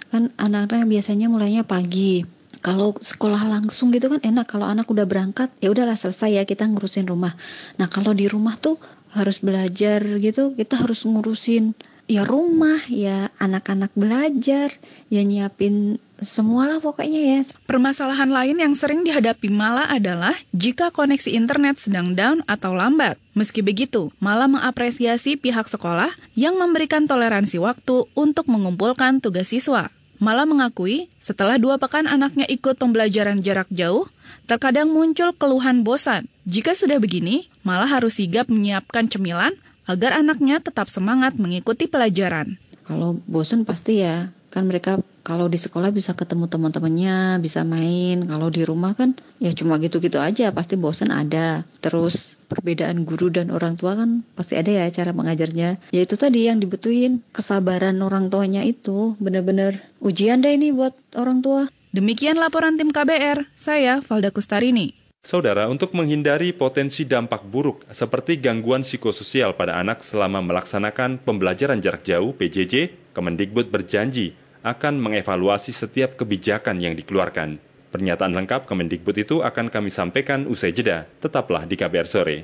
Kan 0.10 0.34
anak-anak 0.38 0.89
biasanya 0.89 1.30
mulainya 1.30 1.66
pagi 1.66 2.25
kalau 2.60 2.92
sekolah 2.92 3.48
langsung 3.48 3.92
gitu 3.96 4.12
kan 4.12 4.20
enak 4.20 4.46
kalau 4.51 4.68
anak 4.68 4.88
udah 4.92 5.08
berangkat 5.08 5.48
ya 5.63 5.72
udahlah 5.72 5.96
selesai 5.96 6.39
ya 6.39 6.44
kita 6.44 6.68
ngurusin 6.68 7.08
rumah 7.08 7.32
nah 7.80 7.88
kalau 7.88 8.12
di 8.12 8.28
rumah 8.28 8.60
tuh 8.60 8.75
harus 9.16 9.39
belajar 9.39 10.04
gitu 10.20 10.54
kita 10.54 10.75
harus 10.75 11.08
ngurusin 11.08 11.74
ya 12.10 12.25
rumah 12.25 12.82
ya 12.89 13.30
anak-anak 13.38 13.94
belajar 13.94 14.74
ya 15.13 15.22
nyiapin 15.22 16.01
semualah 16.20 16.82
pokoknya 16.82 17.22
ya. 17.38 17.39
Permasalahan 17.70 18.28
lain 18.34 18.58
yang 18.60 18.74
sering 18.74 19.06
dihadapi 19.06 19.48
Mala 19.54 19.88
adalah 19.88 20.34
jika 20.51 20.89
koneksi 20.89 21.32
internet 21.32 21.80
sedang 21.80 22.18
down 22.18 22.44
atau 22.50 22.75
lambat. 22.75 23.16
Meski 23.38 23.63
begitu, 23.63 24.12
Mala 24.20 24.50
mengapresiasi 24.50 25.39
pihak 25.39 25.70
sekolah 25.70 26.10
yang 26.34 26.60
memberikan 26.60 27.06
toleransi 27.08 27.62
waktu 27.62 28.04
untuk 28.18 28.50
mengumpulkan 28.51 29.24
tugas 29.24 29.54
siswa. 29.54 29.88
Mala 30.20 30.44
mengakui 30.44 31.08
setelah 31.24 31.56
dua 31.56 31.80
pekan 31.80 32.04
anaknya 32.04 32.44
ikut 32.51 32.75
pembelajaran 32.75 33.39
jarak 33.39 33.72
jauh, 33.72 34.04
terkadang 34.51 34.92
muncul 34.92 35.32
keluhan 35.32 35.88
bosan. 35.88 36.28
Jika 36.44 36.75
sudah 36.75 37.00
begini, 37.00 37.48
Mala 37.63 37.88
harus 37.88 38.20
sigap 38.20 38.51
menyiapkan 38.51 39.08
cemilan 39.08 39.56
agar 39.89 40.22
anaknya 40.22 40.62
tetap 40.62 40.86
semangat 40.86 41.34
mengikuti 41.41 41.89
pelajaran. 41.89 42.62
Kalau 42.86 43.17
bosan 43.25 43.65
pasti 43.65 44.05
ya, 44.05 44.29
kan 44.53 44.65
mereka 44.65 45.01
kalau 45.22 45.46
di 45.46 45.62
sekolah 45.62 45.93
bisa 45.93 46.17
ketemu 46.17 46.50
teman-temannya, 46.50 47.38
bisa 47.38 47.62
main. 47.62 48.25
Kalau 48.25 48.50
di 48.50 48.65
rumah 48.65 48.98
kan 48.98 49.13
ya 49.38 49.53
cuma 49.53 49.77
gitu-gitu 49.77 50.17
aja, 50.17 50.50
pasti 50.50 50.74
bosan 50.77 51.13
ada. 51.13 51.65
Terus 51.81 52.38
perbedaan 52.50 53.05
guru 53.05 53.29
dan 53.29 53.53
orang 53.53 53.77
tua 53.77 53.93
kan 53.93 54.25
pasti 54.34 54.58
ada 54.58 54.74
ya 54.74 54.86
cara 54.89 55.13
mengajarnya. 55.13 55.77
Ya 55.93 56.01
itu 56.01 56.17
tadi 56.17 56.50
yang 56.50 56.58
dibutuhin, 56.58 57.22
kesabaran 57.29 58.01
orang 58.01 58.34
tuanya 58.34 58.65
itu 58.65 59.13
benar-benar 59.22 59.77
ujian 60.01 60.41
deh 60.41 60.53
ini 60.53 60.74
buat 60.74 60.98
orang 61.13 61.46
tua. 61.46 61.69
Demikian 61.93 62.38
laporan 62.38 62.77
tim 62.77 62.93
KBR, 62.93 63.50
saya 63.58 64.01
Valda 64.01 64.29
Kustarini. 64.29 64.99
Saudara, 65.20 65.68
untuk 65.68 65.92
menghindari 66.00 66.56
potensi 66.56 67.04
dampak 67.04 67.44
buruk 67.44 67.84
seperti 67.92 68.40
gangguan 68.40 68.88
psikososial 68.88 69.52
pada 69.52 69.76
anak 69.76 70.00
selama 70.00 70.40
melaksanakan 70.40 71.20
pembelajaran 71.20 71.84
jarak 71.84 72.08
jauh 72.08 72.32
PJJ, 72.32 72.96
Kemendikbud 73.12 73.68
berjanji 73.68 74.32
akan 74.64 74.96
mengevaluasi 74.96 75.76
setiap 75.76 76.16
kebijakan 76.16 76.80
yang 76.80 76.96
dikeluarkan. 76.96 77.60
Pernyataan 77.92 78.32
lengkap 78.32 78.64
Kemendikbud 78.64 79.20
itu 79.20 79.44
akan 79.44 79.68
kami 79.68 79.92
sampaikan 79.92 80.48
usai 80.48 80.72
jeda. 80.72 81.04
Tetaplah 81.20 81.68
di 81.68 81.76
KBR 81.76 82.08
Sore. 82.08 82.38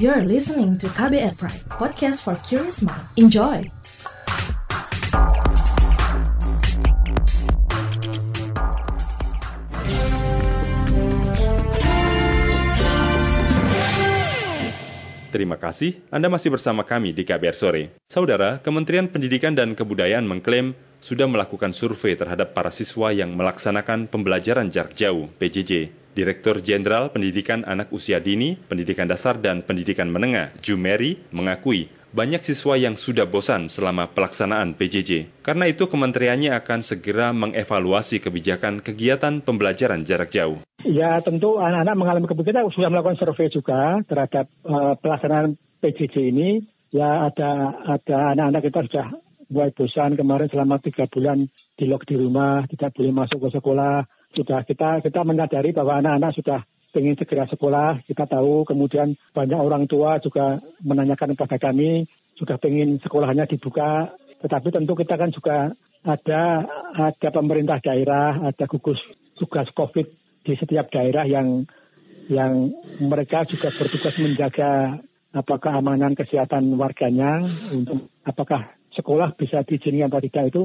You're 0.00 0.24
listening 0.24 0.80
to 0.80 0.88
KBR 0.88 1.36
Pride, 1.36 1.68
podcast 1.68 2.24
for 2.24 2.40
curious 2.48 2.80
mind. 2.80 3.04
Enjoy! 3.20 3.81
Terima 15.32 15.56
kasih 15.56 15.96
Anda 16.12 16.28
masih 16.28 16.52
bersama 16.52 16.84
kami 16.84 17.16
di 17.16 17.24
KBR 17.24 17.56
Sore. 17.56 17.96
Saudara, 18.04 18.60
Kementerian 18.60 19.08
Pendidikan 19.08 19.56
dan 19.56 19.72
Kebudayaan 19.72 20.28
mengklaim 20.28 20.76
sudah 21.00 21.24
melakukan 21.24 21.72
survei 21.72 22.12
terhadap 22.12 22.52
para 22.52 22.68
siswa 22.68 23.08
yang 23.16 23.32
melaksanakan 23.32 24.12
pembelajaran 24.12 24.68
jarak 24.68 24.92
jauh 24.92 25.32
(PJJ). 25.40 25.88
Direktur 26.12 26.60
Jenderal 26.60 27.08
Pendidikan 27.08 27.64
Anak 27.64 27.88
Usia 27.96 28.20
Dini, 28.20 28.60
Pendidikan 28.60 29.08
Dasar 29.08 29.40
dan 29.40 29.64
Pendidikan 29.64 30.12
Menengah, 30.12 30.52
Jumeri, 30.60 31.16
mengakui 31.32 31.88
banyak 32.12 32.44
siswa 32.44 32.76
yang 32.76 32.94
sudah 32.94 33.24
bosan 33.24 33.72
selama 33.72 34.12
pelaksanaan 34.12 34.76
PJJ. 34.76 35.40
Karena 35.40 35.68
itu 35.68 35.88
kementeriannya 35.88 36.52
akan 36.60 36.84
segera 36.84 37.32
mengevaluasi 37.32 38.20
kebijakan 38.20 38.84
kegiatan 38.84 39.40
pembelajaran 39.40 40.04
jarak 40.04 40.28
jauh. 40.28 40.60
Ya 40.84 41.18
tentu 41.24 41.56
anak-anak 41.56 41.96
mengalami 41.96 42.26
kebutuhan 42.28 42.68
sudah 42.68 42.92
melakukan 42.92 43.16
survei 43.16 43.48
juga 43.48 44.04
terhadap 44.04 44.46
uh, 44.68 44.94
pelaksanaan 45.00 45.56
PJJ 45.80 46.14
ini. 46.28 46.60
Ya 46.92 47.32
ada 47.32 47.80
ada 47.88 48.36
anak-anak 48.36 48.62
kita 48.68 48.80
sudah 48.92 49.06
mulai 49.48 49.72
bosan 49.72 50.12
kemarin 50.16 50.48
selama 50.52 50.76
tiga 50.84 51.08
bulan 51.08 51.48
di 51.76 51.84
lock 51.88 52.04
di 52.04 52.20
rumah, 52.20 52.68
tidak 52.68 52.92
boleh 52.92 53.12
masuk 53.16 53.48
ke 53.48 53.48
sekolah. 53.56 54.04
Sudah 54.36 54.60
kita 54.68 55.00
kita 55.00 55.20
menyadari 55.24 55.72
bahwa 55.72 56.00
anak-anak 56.00 56.32
sudah 56.36 56.60
ingin 57.00 57.16
segera 57.16 57.48
sekolah. 57.48 58.04
Kita 58.04 58.28
tahu 58.28 58.68
kemudian 58.68 59.16
banyak 59.32 59.56
orang 59.56 59.88
tua 59.88 60.20
juga 60.20 60.60
menanyakan 60.84 61.32
kepada 61.32 61.56
kami 61.56 62.04
sudah 62.36 62.60
ingin 62.68 63.00
sekolahnya 63.00 63.48
dibuka. 63.48 64.12
Tetapi 64.42 64.68
tentu 64.74 64.92
kita 64.98 65.14
kan 65.16 65.30
juga 65.30 65.72
ada 66.02 66.42
ada 66.92 67.28
pemerintah 67.30 67.78
daerah, 67.78 68.42
ada 68.42 68.64
gugus 68.66 68.98
tugas 69.38 69.70
COVID 69.72 70.06
di 70.42 70.52
setiap 70.58 70.90
daerah 70.90 71.24
yang 71.24 71.64
yang 72.30 72.70
mereka 73.02 73.46
juga 73.46 73.70
bertugas 73.74 74.14
menjaga 74.18 74.98
apa 75.32 75.54
keamanan 75.58 76.12
kesehatan 76.12 76.76
warganya 76.76 77.40
untuk 77.72 78.12
apakah 78.22 78.76
sekolah 78.92 79.32
bisa 79.34 79.64
diizinkan 79.64 80.12
atau 80.12 80.20
tidak 80.20 80.44
itu 80.52 80.62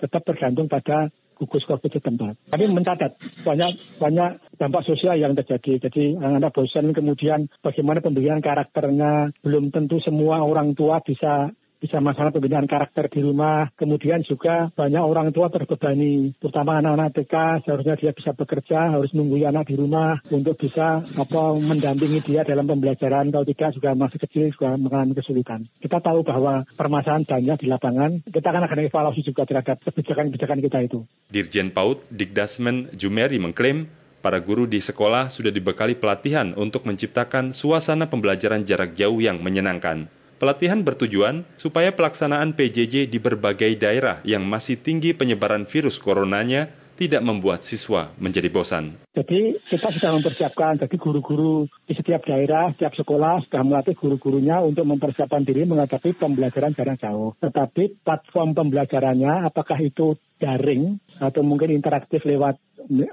tetap 0.00 0.24
tergantung 0.24 0.66
pada 0.66 1.12
gugus 1.36 1.68
COVID 1.68 1.92
setempat. 1.92 2.34
Kami 2.48 2.64
mencatat 2.72 3.12
banyak 3.44 4.00
banyak 4.00 4.30
dampak 4.56 4.82
sosial 4.88 5.20
yang 5.20 5.36
terjadi. 5.36 5.88
Jadi 5.88 6.16
anak-anak 6.16 6.52
bosan 6.56 6.96
kemudian 6.96 7.46
bagaimana 7.60 8.00
pembinaan 8.00 8.40
karakternya 8.40 9.36
belum 9.44 9.68
tentu 9.68 10.00
semua 10.00 10.40
orang 10.40 10.72
tua 10.72 11.04
bisa 11.04 11.52
bisa 11.86 12.02
masalah 12.02 12.34
pembinaan 12.34 12.66
karakter 12.66 13.06
di 13.06 13.22
rumah. 13.22 13.70
Kemudian 13.78 14.26
juga 14.26 14.74
banyak 14.74 14.98
orang 14.98 15.30
tua 15.30 15.46
terbebani, 15.46 16.34
terutama 16.42 16.82
anak-anak 16.82 17.14
TK 17.14 17.34
seharusnya 17.62 17.94
dia 17.94 18.10
bisa 18.10 18.34
bekerja, 18.34 18.90
harus 18.98 19.14
nunggu 19.14 19.38
anak 19.46 19.70
di 19.70 19.78
rumah 19.78 20.18
untuk 20.34 20.58
bisa 20.58 21.06
apa 21.06 21.42
mendampingi 21.54 22.26
dia 22.26 22.42
dalam 22.42 22.66
pembelajaran. 22.66 23.30
Kalau 23.30 23.46
tidak 23.46 23.78
juga 23.78 23.94
masih 23.94 24.18
kecil 24.18 24.50
juga 24.50 24.74
mengalami 24.74 25.14
kesulitan. 25.14 25.70
Kita 25.78 26.02
tahu 26.02 26.26
bahwa 26.26 26.66
permasalahan 26.74 27.22
banyak 27.22 27.62
di 27.62 27.66
lapangan. 27.70 28.10
Kita 28.26 28.50
akan 28.50 28.66
akan 28.66 28.78
evaluasi 28.90 29.22
juga 29.22 29.46
terhadap 29.46 29.78
kebijakan-kebijakan 29.86 30.58
kita 30.58 30.78
itu. 30.82 30.98
Dirjen 31.30 31.70
PAUD 31.70 32.10
Dikdasmen 32.10 32.90
Jumeri 32.90 33.38
mengklaim 33.38 33.86
para 34.26 34.42
guru 34.42 34.66
di 34.66 34.82
sekolah 34.82 35.30
sudah 35.30 35.54
dibekali 35.54 35.94
pelatihan 35.94 36.50
untuk 36.58 36.82
menciptakan 36.82 37.54
suasana 37.54 38.10
pembelajaran 38.10 38.66
jarak 38.66 38.98
jauh 38.98 39.22
yang 39.22 39.38
menyenangkan. 39.38 40.10
Pelatihan 40.36 40.84
bertujuan 40.84 41.48
supaya 41.56 41.96
pelaksanaan 41.96 42.52
PJJ 42.52 43.08
di 43.08 43.16
berbagai 43.16 43.72
daerah 43.80 44.20
yang 44.20 44.44
masih 44.44 44.76
tinggi 44.76 45.16
penyebaran 45.16 45.64
virus 45.64 45.96
coronanya 45.96 46.68
tidak 46.96 47.24
membuat 47.24 47.64
siswa 47.64 48.12
menjadi 48.20 48.52
bosan. 48.52 49.00
Jadi 49.12 49.56
kita 49.68 49.88
sudah 49.96 50.16
mempersiapkan, 50.16 50.80
jadi 50.80 50.96
guru-guru 50.96 51.68
di 51.88 51.96
setiap 51.96 52.24
daerah, 52.24 52.72
setiap 52.76 52.92
sekolah 52.96 53.48
sudah 53.48 53.62
melatih 53.64 53.96
guru-gurunya 53.96 54.60
untuk 54.60 54.84
mempersiapkan 54.88 55.44
diri 55.44 55.68
menghadapi 55.68 56.16
pembelajaran 56.16 56.76
jarak 56.76 57.00
jauh. 57.00 57.36
Tetapi 57.40 58.04
platform 58.04 58.56
pembelajarannya 58.56 59.48
apakah 59.48 59.80
itu 59.80 60.16
daring 60.36 61.00
atau 61.20 61.40
mungkin 61.40 61.72
interaktif 61.72 62.24
lewat 62.24 62.60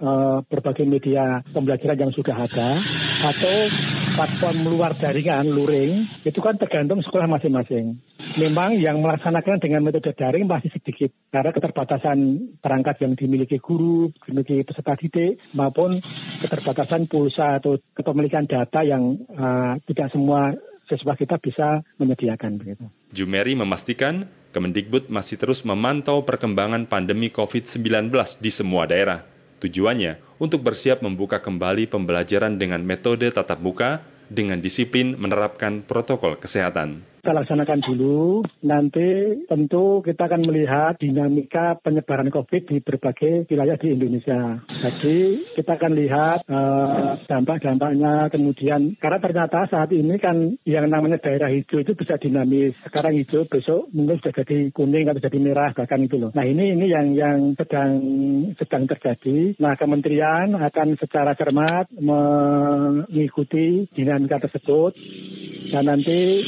uh, 0.03 0.39
berbagai 0.45 0.85
media 0.85 1.41
pembelajaran 1.51 2.07
yang 2.07 2.13
sudah 2.13 2.35
ada 2.35 2.69
atau 3.23 3.55
platform 4.13 4.57
luar 4.69 4.93
jaringan, 5.01 5.49
luring, 5.49 6.05
itu 6.21 6.37
kan 6.37 6.59
tergantung 6.61 7.01
sekolah 7.01 7.25
masing-masing. 7.25 7.97
Memang 8.37 8.77
yang 8.77 9.01
melaksanakan 9.01 9.61
dengan 9.61 9.81
metode 9.81 10.13
daring 10.13 10.45
masih 10.45 10.69
sedikit 10.73 11.13
karena 11.33 11.53
keterbatasan 11.53 12.17
perangkat 12.61 13.01
yang 13.01 13.13
dimiliki 13.17 13.57
guru, 13.57 14.13
dimiliki 14.25 14.61
peserta 14.65 14.97
didik, 14.97 15.41
maupun 15.57 16.01
keterbatasan 16.45 17.09
pulsa 17.09 17.57
atau 17.57 17.77
kepemilikan 17.93 18.45
data 18.45 18.85
yang 18.85 19.17
uh, 19.33 19.77
tidak 19.89 20.13
semua 20.13 20.53
siswa 20.89 21.13
kita 21.17 21.39
bisa 21.41 21.81
menyediakan 21.97 22.59
begitu. 22.59 22.85
Jumeri 23.13 23.53
memastikan 23.53 24.25
Kemendikbud 24.53 25.09
masih 25.09 25.41
terus 25.41 25.65
memantau 25.65 26.21
perkembangan 26.29 26.85
pandemi 26.85 27.33
COVID-19 27.33 28.13
di 28.37 28.53
semua 28.53 28.85
daerah. 28.85 29.25
Tujuannya 29.57 30.21
untuk 30.37 30.61
bersiap 30.61 31.01
membuka 31.01 31.41
kembali 31.41 31.89
pembelajaran 31.89 32.61
dengan 32.61 32.85
metode 32.85 33.33
tatap 33.33 33.57
muka 33.65 34.05
dengan 34.29 34.61
disiplin 34.61 35.17
menerapkan 35.17 35.81
protokol 35.81 36.37
kesehatan. 36.37 37.12
Kita 37.23 37.39
laksanakan 37.39 37.79
dulu. 37.87 38.43
Nanti 38.67 39.39
tentu 39.47 40.03
kita 40.03 40.27
akan 40.27 40.43
melihat 40.43 40.99
dinamika 40.99 41.79
penyebaran 41.79 42.27
COVID 42.27 42.67
di 42.67 42.83
berbagai 42.83 43.47
wilayah 43.47 43.79
di 43.79 43.95
Indonesia. 43.95 44.59
Jadi 44.67 45.47
kita 45.55 45.79
akan 45.79 45.91
lihat 45.95 46.43
uh, 46.51 47.23
dampak-dampaknya 47.23 48.27
kemudian 48.27 48.99
karena 48.99 49.23
ternyata 49.23 49.71
saat 49.71 49.95
ini 49.95 50.19
kan 50.19 50.59
yang 50.67 50.91
namanya 50.91 51.15
daerah 51.15 51.47
hijau 51.47 51.79
itu 51.79 51.95
bisa 51.95 52.19
dinamis. 52.19 52.75
Sekarang 52.83 53.15
hijau, 53.15 53.47
besok 53.47 53.87
mungkin 53.95 54.19
sudah 54.19 54.43
jadi 54.43 54.75
kuning 54.75 55.07
atau 55.07 55.23
jadi 55.23 55.39
merah 55.39 55.71
bahkan 55.71 56.03
itu 56.03 56.19
loh. 56.19 56.35
Nah 56.35 56.43
ini 56.43 56.75
ini 56.75 56.91
yang 56.91 57.15
yang 57.15 57.55
sedang 57.55 58.03
sedang 58.59 58.83
terjadi. 58.83 59.55
Nah 59.63 59.79
kementerian 59.79 60.59
akan 60.59 60.99
secara 60.99 61.39
cermat 61.39 61.87
mengikuti 61.95 63.87
dinamika 63.95 64.43
tersebut 64.43 64.91
dan 65.71 65.87
nanti 65.87 66.43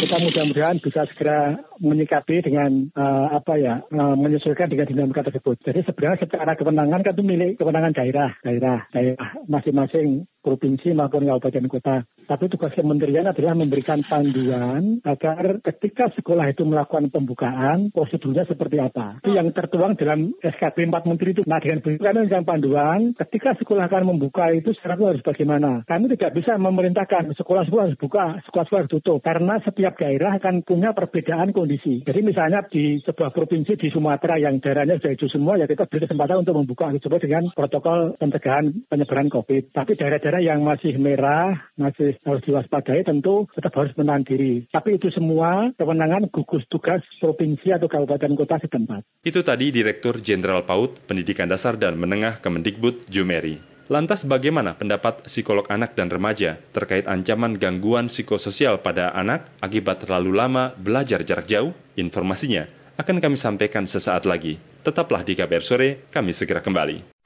kita 0.00 0.16
mudah-mudahan 0.16 0.80
bisa 0.80 1.04
segera 1.12 1.60
menyikapi 1.76 2.40
dengan 2.40 2.88
uh, 2.96 3.36
apa 3.36 3.60
ya 3.60 3.84
uh, 3.92 4.16
menyesuaikan 4.16 4.72
dengan 4.72 4.88
dinamika 4.88 5.20
tersebut. 5.20 5.60
Jadi 5.60 5.84
sebenarnya 5.84 6.24
secara 6.24 6.56
kewenangan 6.56 7.04
kan 7.04 7.12
itu 7.12 7.24
milik 7.24 7.60
kewenangan 7.60 7.92
daerah, 7.92 8.32
daerah, 8.40 8.88
daerah 8.96 9.28
masing-masing 9.44 10.24
provinsi 10.40 10.96
maupun 10.96 11.28
kabupaten 11.28 11.66
kota. 11.68 11.96
Tapi 12.30 12.46
tugas 12.46 12.72
kementerian 12.72 13.26
adalah 13.26 13.58
memberikan 13.58 14.00
panduan 14.06 15.02
agar 15.02 15.58
ketika 15.66 16.14
sekolah 16.14 16.46
itu 16.46 16.62
melakukan 16.62 17.10
pembukaan, 17.10 17.90
prosedurnya 17.90 18.46
seperti 18.46 18.78
apa. 18.78 19.18
Itu 19.20 19.34
yang 19.34 19.50
tertuang 19.50 19.98
dalam 19.98 20.30
SKP 20.38 20.86
4 20.86 21.10
Menteri 21.10 21.34
itu. 21.34 21.42
Nah 21.44 21.58
dengan 21.58 21.82
begitu 21.82 22.06
yang 22.06 22.46
panduan, 22.46 23.12
ketika 23.18 23.58
sekolah 23.58 23.90
akan 23.90 24.14
membuka 24.14 24.54
itu 24.54 24.70
syaratnya 24.78 25.10
harus 25.10 25.26
bagaimana. 25.26 25.82
Kami 25.90 26.06
tidak 26.14 26.38
bisa 26.38 26.54
memerintahkan 26.54 27.34
sekolah-sekolah 27.34 27.82
harus 27.90 27.98
buka, 27.98 28.38
sekolah-sekolah 28.46 28.80
harus 28.86 28.94
tutup. 28.94 29.18
Karena 29.26 29.58
setiap 29.66 29.98
daerah 29.98 30.38
akan 30.38 30.62
punya 30.62 30.94
perbedaan 30.94 31.50
kondisi. 31.50 32.06
Jadi 32.06 32.20
misalnya 32.22 32.62
di 32.70 33.02
sebuah 33.02 33.34
provinsi 33.34 33.74
di 33.74 33.90
Sumatera 33.90 34.38
yang 34.38 34.62
daerahnya 34.62 35.02
sudah 35.02 35.10
hijau 35.18 35.26
semua, 35.26 35.58
ya 35.58 35.66
kita 35.66 35.90
beri 35.90 36.06
kesempatan 36.06 36.46
untuk 36.46 36.54
membuka 36.54 36.94
coba 36.94 37.18
dengan 37.18 37.50
protokol 37.50 38.14
pencegahan 38.14 38.86
penyebaran 38.86 39.26
COVID. 39.26 39.74
Tapi 39.74 39.98
daerah-daerah 39.98 40.29
yang 40.38 40.62
masih 40.62 40.94
merah, 41.02 41.58
masih 41.74 42.14
harus 42.22 42.46
diwaspadai 42.46 43.02
tentu 43.02 43.50
tetap 43.50 43.74
harus 43.74 43.90
menahan 43.98 44.22
diri. 44.22 44.70
Tapi 44.70 45.02
itu 45.02 45.10
semua 45.10 45.74
kewenangan 45.74 46.30
gugus 46.30 46.62
tugas 46.70 47.02
provinsi 47.18 47.74
atau 47.74 47.90
kabupaten 47.90 48.38
kota 48.38 48.62
setempat. 48.62 49.02
Itu 49.26 49.42
tadi 49.42 49.74
Direktur 49.74 50.22
Jenderal 50.22 50.62
PAUD 50.62 51.10
Pendidikan 51.10 51.50
Dasar 51.50 51.74
dan 51.74 51.98
Menengah 51.98 52.38
Kemendikbud 52.38 53.10
Jumeri. 53.10 53.58
Lantas 53.90 54.22
bagaimana 54.22 54.78
pendapat 54.78 55.26
psikolog 55.26 55.66
anak 55.66 55.98
dan 55.98 56.06
remaja 56.06 56.62
terkait 56.70 57.10
ancaman 57.10 57.58
gangguan 57.58 58.06
psikososial 58.06 58.78
pada 58.78 59.10
anak 59.10 59.50
akibat 59.58 60.06
terlalu 60.06 60.30
lama 60.30 60.70
belajar 60.78 61.26
jarak 61.26 61.50
jauh? 61.50 61.74
Informasinya 61.98 62.70
akan 62.94 63.18
kami 63.18 63.34
sampaikan 63.34 63.90
sesaat 63.90 64.30
lagi. 64.30 64.62
Tetaplah 64.86 65.26
di 65.26 65.34
KBR 65.34 65.64
Sore, 65.66 65.90
kami 66.14 66.30
segera 66.30 66.62
kembali. 66.62 67.19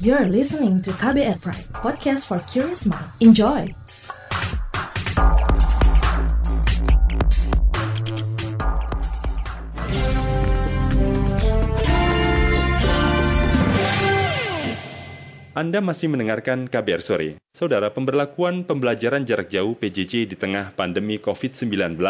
You're 0.00 0.32
listening 0.32 0.80
to 0.88 0.96
KBR 0.96 1.44
Pride, 1.44 1.68
podcast 1.76 2.24
for 2.24 2.40
curious 2.48 2.88
mind. 2.88 3.04
Enjoy! 3.20 3.68
Anda 15.52 15.84
masih 15.84 16.08
mendengarkan 16.08 16.72
KBR 16.72 17.04
Sore. 17.04 17.36
Saudara, 17.52 17.92
pemberlakuan 17.92 18.64
pembelajaran 18.64 19.28
jarak 19.28 19.52
jauh 19.52 19.76
PJJ 19.76 20.32
di 20.32 20.36
tengah 20.40 20.72
pandemi 20.72 21.20
COVID-19 21.20 22.00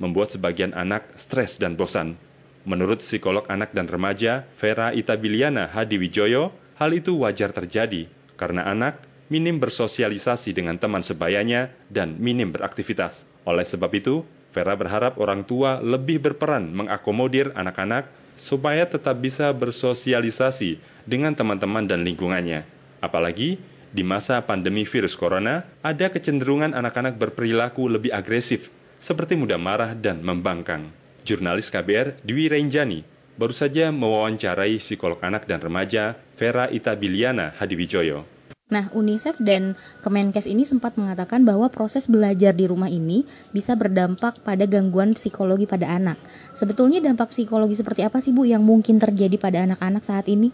membuat 0.00 0.32
sebagian 0.32 0.72
anak 0.72 1.12
stres 1.20 1.60
dan 1.60 1.76
bosan. 1.76 2.16
Menurut 2.64 3.04
psikolog 3.04 3.44
anak 3.52 3.76
dan 3.76 3.84
remaja 3.84 4.48
Vera 4.56 4.96
Itabiliana 4.96 5.68
Hadiwijoyo, 5.68 6.67
hal 6.78 6.94
itu 6.94 7.18
wajar 7.18 7.50
terjadi 7.50 8.06
karena 8.38 8.62
anak 8.70 9.02
minim 9.28 9.58
bersosialisasi 9.58 10.54
dengan 10.54 10.78
teman 10.78 11.02
sebayanya 11.02 11.74
dan 11.90 12.16
minim 12.16 12.54
beraktivitas. 12.54 13.26
Oleh 13.44 13.66
sebab 13.66 13.90
itu, 13.98 14.22
Vera 14.48 14.72
berharap 14.78 15.20
orang 15.20 15.44
tua 15.44 15.82
lebih 15.84 16.24
berperan 16.24 16.72
mengakomodir 16.72 17.52
anak-anak 17.52 18.08
supaya 18.38 18.88
tetap 18.88 19.20
bisa 19.20 19.52
bersosialisasi 19.52 20.80
dengan 21.04 21.36
teman-teman 21.36 21.84
dan 21.84 22.00
lingkungannya. 22.06 22.64
Apalagi 23.04 23.60
di 23.92 24.02
masa 24.06 24.40
pandemi 24.40 24.88
virus 24.88 25.18
corona, 25.18 25.68
ada 25.84 26.08
kecenderungan 26.08 26.72
anak-anak 26.72 27.20
berperilaku 27.20 27.92
lebih 27.92 28.14
agresif, 28.14 28.72
seperti 28.96 29.36
mudah 29.36 29.60
marah 29.60 29.92
dan 29.92 30.24
membangkang. 30.24 30.88
Jurnalis 31.28 31.68
KBR 31.68 32.24
Dwi 32.24 32.48
Renjani 32.48 33.17
baru 33.38 33.54
saja 33.54 33.94
mewawancarai 33.94 34.82
psikolog 34.82 35.22
anak 35.22 35.46
dan 35.46 35.62
remaja 35.62 36.18
Vera 36.34 36.66
Itabiliana 36.66 37.54
Hadiwijoyo. 37.54 38.26
Nah, 38.68 38.92
UNICEF 38.92 39.40
dan 39.40 39.80
Kemenkes 40.04 40.44
ini 40.44 40.60
sempat 40.60 41.00
mengatakan 41.00 41.40
bahwa 41.40 41.72
proses 41.72 42.04
belajar 42.04 42.52
di 42.52 42.68
rumah 42.68 42.92
ini 42.92 43.24
bisa 43.56 43.72
berdampak 43.72 44.44
pada 44.44 44.68
gangguan 44.68 45.16
psikologi 45.16 45.64
pada 45.64 45.88
anak. 45.88 46.20
Sebetulnya 46.52 47.00
dampak 47.00 47.32
psikologi 47.32 47.72
seperti 47.72 48.04
apa 48.04 48.20
sih 48.20 48.36
Bu 48.36 48.44
yang 48.44 48.60
mungkin 48.60 49.00
terjadi 49.00 49.40
pada 49.40 49.64
anak-anak 49.64 50.04
saat 50.04 50.28
ini? 50.28 50.52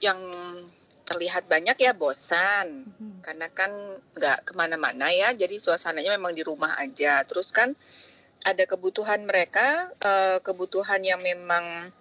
Yang 0.00 0.16
terlihat 1.10 1.50
banyak 1.50 1.74
ya 1.74 1.92
bosan 1.92 2.86
hmm. 2.86 3.26
karena 3.26 3.50
kan 3.50 3.74
nggak 4.14 4.46
ke 4.46 4.52
mana-mana 4.54 5.10
ya 5.10 5.34
jadi 5.34 5.58
suasananya 5.58 6.14
memang 6.14 6.38
di 6.38 6.46
rumah 6.46 6.78
aja 6.78 7.26
terus 7.26 7.50
kan 7.50 7.74
ada 8.44 8.64
kebutuhan 8.64 9.24
mereka 9.28 9.90
uh, 10.00 10.38
kebutuhan 10.40 11.00
yang 11.04 11.20
memang 11.20 11.92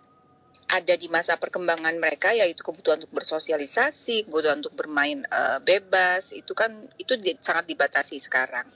ada 0.70 0.94
di 0.94 1.10
masa 1.10 1.34
perkembangan 1.36 1.98
mereka 1.98 2.30
yaitu 2.30 2.62
kebutuhan 2.62 3.02
untuk 3.02 3.18
bersosialisasi 3.18 4.30
kebutuhan 4.30 4.62
untuk 4.62 4.78
bermain 4.78 5.26
uh, 5.26 5.58
bebas 5.66 6.32
itu 6.38 6.54
kan 6.54 6.70
itu 7.02 7.18
di, 7.18 7.34
sangat 7.42 7.66
dibatasi 7.66 8.22
sekarang 8.22 8.70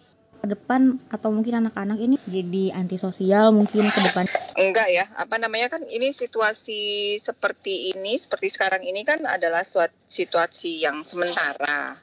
ke 0.44 0.52
depan 0.52 1.00
atau 1.08 1.32
mungkin 1.32 1.64
anak-anak 1.64 2.04
ini 2.04 2.20
jadi 2.28 2.76
antisosial 2.76 3.56
mungkin 3.56 3.88
ke 3.88 4.00
depan? 4.04 4.28
Enggak 4.60 4.92
ya, 4.92 5.08
apa 5.16 5.40
namanya 5.40 5.72
kan 5.72 5.88
ini 5.88 6.12
situasi 6.12 7.16
seperti 7.16 7.96
ini, 7.96 8.20
seperti 8.20 8.52
sekarang 8.52 8.84
ini 8.84 9.08
kan 9.08 9.24
adalah 9.24 9.64
suatu 9.64 9.96
situasi 10.04 10.84
yang 10.84 11.00
sementara. 11.08 11.96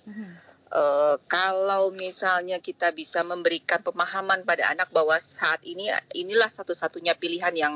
Uh, 0.71 1.19
kalau 1.27 1.91
misalnya 1.91 2.63
kita 2.63 2.95
bisa 2.95 3.27
memberikan 3.27 3.83
pemahaman 3.83 4.47
pada 4.47 4.71
anak 4.71 4.87
bahwa 4.95 5.19
saat 5.19 5.59
ini 5.67 5.91
inilah 6.15 6.47
satu-satunya 6.47 7.19
pilihan 7.19 7.51
yang 7.59 7.75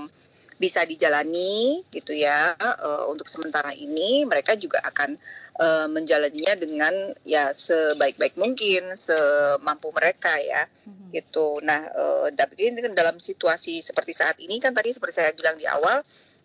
bisa 0.62 0.86
dijalani 0.86 1.82
gitu 1.90 2.14
ya. 2.14 2.54
Uh, 2.54 3.10
untuk 3.10 3.26
sementara 3.26 3.74
ini 3.74 4.22
mereka 4.22 4.54
juga 4.54 4.78
akan 4.86 5.18
uh, 5.58 5.90
menjalaninya 5.90 6.54
dengan 6.54 6.94
ya 7.26 7.50
sebaik-baik 7.50 8.38
mungkin 8.38 8.94
semampu 8.94 9.90
mereka 9.90 10.30
ya. 10.38 10.62
Mm-hmm. 10.86 11.10
gitu. 11.18 11.58
Nah 11.66 11.90
tapi 12.38 12.70
ini 12.70 12.78
kan 12.78 12.94
dalam 12.94 13.18
situasi 13.18 13.82
seperti 13.82 14.14
saat 14.14 14.38
ini 14.38 14.62
kan 14.62 14.70
tadi 14.70 14.94
seperti 14.94 15.18
saya 15.18 15.34
bilang 15.34 15.58
di 15.58 15.66
awal 15.66 15.98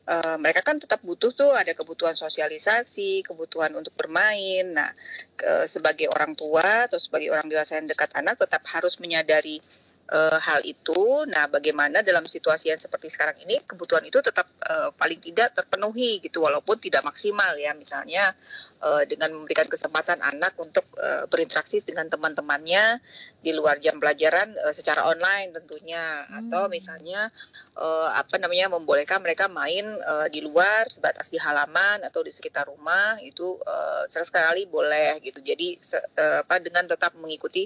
uh, 0.09 0.35
mereka 0.41 0.65
kan 0.65 0.81
tetap 0.81 0.99
butuh 1.05 1.29
tuh 1.29 1.53
ada 1.53 1.71
kebutuhan 1.77 2.17
sosialisasi 2.17 3.21
kebutuhan 3.21 3.69
untuk 3.77 3.93
bermain 3.93 4.73
nah 4.73 4.89
ke, 5.37 5.69
sebagai 5.69 6.09
orang 6.09 6.33
tua 6.33 6.89
atau 6.89 6.97
sebagai 6.97 7.29
orang 7.29 7.45
dewasa 7.45 7.77
yang 7.77 7.85
dekat 7.85 8.09
anak 8.17 8.41
tetap 8.41 8.65
harus 8.73 8.97
menyadari 8.97 9.61
uh, 10.09 10.39
hal 10.41 10.65
itu. 10.65 11.25
Nah, 11.29 11.47
bagaimana 11.47 12.01
dalam 12.01 12.25
situasi 12.25 12.73
yang 12.73 12.81
seperti 12.81 13.07
sekarang 13.07 13.37
ini 13.45 13.61
kebutuhan 13.63 14.03
itu 14.03 14.19
tetap 14.19 14.49
uh, 14.65 14.89
paling 14.97 15.21
tidak 15.21 15.53
terpenuhi 15.53 16.19
gitu, 16.19 16.43
walaupun 16.43 16.81
tidak 16.81 17.05
maksimal 17.05 17.55
ya. 17.55 17.71
Misalnya 17.77 18.33
dengan 18.79 19.35
memberikan 19.35 19.67
kesempatan 19.67 20.23
anak 20.23 20.55
untuk 20.55 20.87
berinteraksi 21.27 21.83
dengan 21.83 22.07
teman-temannya 22.07 23.03
di 23.39 23.55
luar 23.55 23.79
jam 23.79 23.95
pelajaran 23.97 24.51
uh, 24.51 24.75
secara 24.75 25.07
online 25.07 25.55
tentunya, 25.55 25.99
hmm. 26.27 26.39
atau 26.43 26.67
misalnya 26.67 27.31
uh, 27.79 28.11
apa 28.11 28.35
namanya 28.35 28.67
membolehkan 28.67 29.23
mereka 29.23 29.47
main 29.47 29.87
uh, 29.87 30.27
di 30.27 30.43
luar 30.43 30.91
sebatas 30.91 31.31
di 31.31 31.39
halaman 31.39 32.03
atau 32.03 32.19
di 32.19 32.35
sekitar 32.35 32.67
rumah 32.67 33.15
itu 33.23 33.55
uh, 33.63 34.03
sekali 34.11 34.67
boleh 34.67 35.23
gitu. 35.23 35.39
Jadi 35.39 35.79
uh, 36.19 36.43
apa 36.43 36.59
dengan 36.59 36.83
tetap 36.83 37.15
mengikuti 37.15 37.63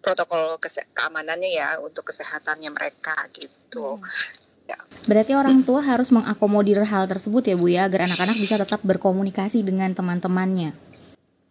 protokol 0.00 0.56
keamanannya 0.96 1.50
ya 1.52 1.68
untuk 1.84 2.08
kesehatannya 2.08 2.72
mereka 2.72 3.16
gitu. 3.36 4.00
Hmm. 4.00 4.48
Ya. 4.70 4.78
Berarti 5.10 5.34
orang 5.34 5.66
tua 5.66 5.82
harus 5.82 6.14
mengakomodir 6.14 6.78
hal 6.86 7.10
tersebut 7.10 7.42
ya 7.42 7.58
Bu 7.58 7.66
ya 7.68 7.90
agar 7.90 8.06
anak-anak 8.06 8.38
bisa 8.38 8.54
tetap 8.54 8.78
berkomunikasi 8.86 9.66
dengan 9.66 9.90
teman-temannya. 9.92 10.89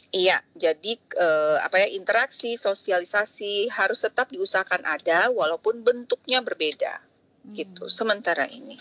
Iya, 0.09 0.41
jadi 0.57 0.97
eh, 0.97 1.57
apa 1.61 1.85
ya 1.85 1.87
interaksi, 1.93 2.57
sosialisasi 2.57 3.69
harus 3.69 4.01
tetap 4.01 4.33
diusahakan 4.33 4.81
ada 4.81 5.29
walaupun 5.29 5.85
bentuknya 5.85 6.41
berbeda. 6.41 6.97
Hmm. 7.45 7.53
Gitu 7.53 7.85
sementara 7.93 8.49
ini. 8.49 8.77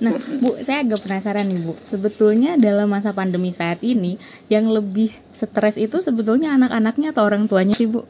Nah, 0.00 0.16
Bu, 0.40 0.56
saya 0.64 0.80
agak 0.80 1.04
penasaran 1.04 1.44
nih, 1.44 1.60
Bu. 1.60 1.76
Sebetulnya 1.84 2.56
dalam 2.56 2.88
masa 2.88 3.12
pandemi 3.12 3.52
saat 3.52 3.84
ini 3.84 4.16
yang 4.48 4.72
lebih 4.72 5.12
stres 5.36 5.76
itu 5.76 6.00
sebetulnya 6.00 6.56
anak-anaknya 6.56 7.12
atau 7.12 7.28
orang 7.28 7.44
tuanya 7.44 7.76
sih, 7.76 7.84
Bu? 7.84 8.08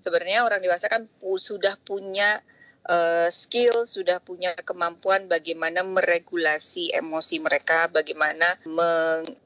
Sebenarnya 0.00 0.48
orang 0.48 0.64
dewasa 0.64 0.88
kan 0.88 1.04
sudah 1.20 1.76
punya 1.84 2.40
uh, 2.88 3.28
skill, 3.28 3.84
sudah 3.84 4.24
punya 4.24 4.56
kemampuan 4.64 5.28
bagaimana 5.28 5.84
meregulasi 5.84 6.96
emosi 6.96 7.44
mereka, 7.44 7.92
bagaimana 7.92 8.48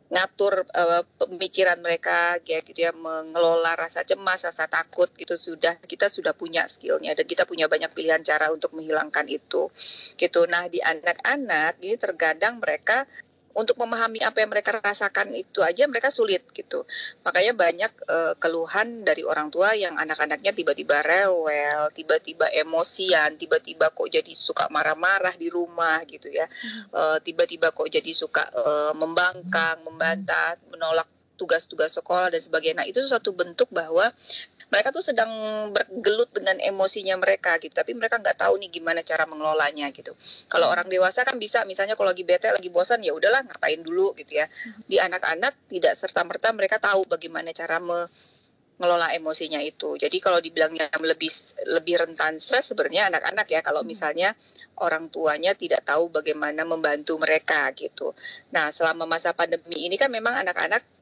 mengatur 0.06 0.62
uh, 0.62 1.02
pemikiran 1.18 1.82
mereka, 1.82 2.38
ya 2.46 2.62
gitu 2.62 2.86
ya, 2.86 2.92
mengelola 2.94 3.74
rasa 3.74 4.06
cemas, 4.06 4.46
rasa 4.46 4.70
takut 4.70 5.10
gitu 5.18 5.34
sudah 5.34 5.74
kita 5.82 6.06
sudah 6.06 6.30
punya 6.32 6.62
skillnya 6.70 7.12
dan 7.18 7.26
kita 7.26 7.42
punya 7.42 7.66
banyak 7.66 7.90
pilihan 7.90 8.22
cara 8.22 8.54
untuk 8.54 8.74
menghilangkan 8.78 9.26
itu, 9.26 9.66
gitu. 10.14 10.40
Nah 10.46 10.70
di 10.70 10.78
anak-anak 10.78 11.82
ini 11.82 11.98
terkadang 11.98 12.62
mereka 12.62 13.02
untuk 13.56 13.80
memahami 13.80 14.20
apa 14.20 14.44
yang 14.44 14.52
mereka 14.52 14.76
rasakan 14.76 15.32
itu 15.32 15.64
aja 15.64 15.88
mereka 15.88 16.12
sulit 16.12 16.44
gitu. 16.52 16.84
Makanya 17.24 17.56
banyak 17.56 17.92
uh, 18.04 18.34
keluhan 18.36 19.00
dari 19.00 19.24
orang 19.24 19.48
tua 19.48 19.72
yang 19.72 19.96
anak-anaknya 19.96 20.52
tiba-tiba 20.52 21.00
rewel, 21.00 21.88
tiba-tiba 21.96 22.52
emosian, 22.52 23.40
tiba-tiba 23.40 23.88
kok 23.96 24.12
jadi 24.12 24.32
suka 24.36 24.68
marah-marah 24.68 25.32
di 25.40 25.48
rumah 25.48 26.04
gitu 26.04 26.28
ya. 26.28 26.44
Uh, 26.92 27.16
tiba-tiba 27.24 27.72
kok 27.72 27.88
jadi 27.88 28.12
suka 28.12 28.44
uh, 28.52 28.92
membangkang, 28.92 29.80
membantah, 29.88 30.60
menolak 30.68 31.08
tugas-tugas 31.40 31.96
sekolah 31.96 32.32
dan 32.32 32.40
sebagainya. 32.40 32.84
Nah, 32.84 32.88
itu 32.88 33.00
suatu 33.04 33.32
bentuk 33.36 33.68
bahwa 33.72 34.08
mereka 34.66 34.90
tuh 34.90 35.04
sedang 35.04 35.30
bergelut 35.70 36.34
dengan 36.34 36.58
emosinya 36.58 37.14
mereka 37.16 37.54
gitu 37.62 37.70
tapi 37.70 37.94
mereka 37.94 38.18
nggak 38.18 38.34
tahu 38.34 38.58
nih 38.58 38.70
gimana 38.70 39.00
cara 39.06 39.22
mengelolanya 39.24 39.94
gitu. 39.94 40.10
Kalau 40.50 40.66
orang 40.66 40.90
dewasa 40.90 41.22
kan 41.22 41.38
bisa 41.38 41.62
misalnya 41.62 41.94
kalau 41.94 42.10
lagi 42.10 42.26
bete 42.26 42.50
lagi 42.50 42.66
bosan 42.66 43.02
ya 43.06 43.14
udahlah 43.14 43.46
ngapain 43.46 43.78
dulu 43.86 44.10
gitu 44.18 44.42
ya. 44.42 44.46
Di 44.90 44.98
anak-anak 44.98 45.70
tidak 45.70 45.94
serta 45.94 46.26
merta 46.26 46.50
mereka 46.50 46.82
tahu 46.82 47.06
bagaimana 47.06 47.54
cara 47.54 47.78
mengelola 47.78 49.14
emosinya 49.14 49.62
itu. 49.62 49.94
Jadi 49.94 50.18
kalau 50.18 50.42
dibilangnya 50.42 50.90
lebih 50.98 51.30
lebih 51.78 51.94
rentan 52.02 52.42
stres 52.42 52.74
sebenarnya 52.74 53.06
anak-anak 53.14 53.46
ya 53.46 53.62
kalau 53.62 53.86
misalnya 53.86 54.34
orang 54.82 55.08
tuanya 55.14 55.54
tidak 55.54 55.86
tahu 55.86 56.10
bagaimana 56.10 56.66
membantu 56.66 57.16
mereka 57.22 57.70
gitu. 57.78 58.12
Nah, 58.50 58.74
selama 58.74 59.06
masa 59.06 59.30
pandemi 59.30 59.86
ini 59.86 59.94
kan 59.94 60.10
memang 60.10 60.36
anak-anak 60.42 60.95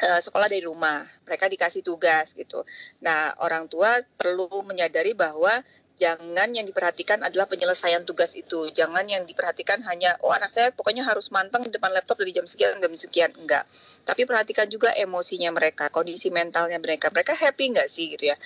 sekolah 0.00 0.48
dari 0.48 0.64
rumah, 0.64 1.04
mereka 1.28 1.46
dikasih 1.46 1.84
tugas 1.84 2.32
gitu. 2.32 2.64
Nah, 3.04 3.36
orang 3.42 3.68
tua 3.68 4.00
perlu 4.16 4.48
menyadari 4.64 5.12
bahwa 5.12 5.52
jangan 5.92 6.50
yang 6.50 6.64
diperhatikan 6.64 7.20
adalah 7.20 7.46
penyelesaian 7.46 8.02
tugas 8.02 8.34
itu. 8.34 8.72
Jangan 8.72 9.04
yang 9.06 9.22
diperhatikan 9.28 9.84
hanya 9.86 10.16
oh 10.24 10.32
anak 10.32 10.48
saya 10.48 10.72
pokoknya 10.72 11.04
harus 11.04 11.28
manteng 11.30 11.62
di 11.62 11.70
depan 11.70 11.92
laptop 11.92 12.18
dari 12.18 12.32
jam 12.32 12.48
sekian 12.48 12.80
jam 12.80 12.92
sekian 12.96 13.30
enggak. 13.36 13.68
Tapi 14.02 14.24
perhatikan 14.24 14.66
juga 14.66 14.90
emosinya 14.96 15.52
mereka, 15.52 15.92
kondisi 15.92 16.32
mentalnya 16.32 16.80
mereka. 16.80 17.12
Mereka 17.12 17.36
happy 17.36 17.64
enggak 17.76 17.88
sih 17.92 18.16
gitu 18.16 18.32
ya. 18.32 18.36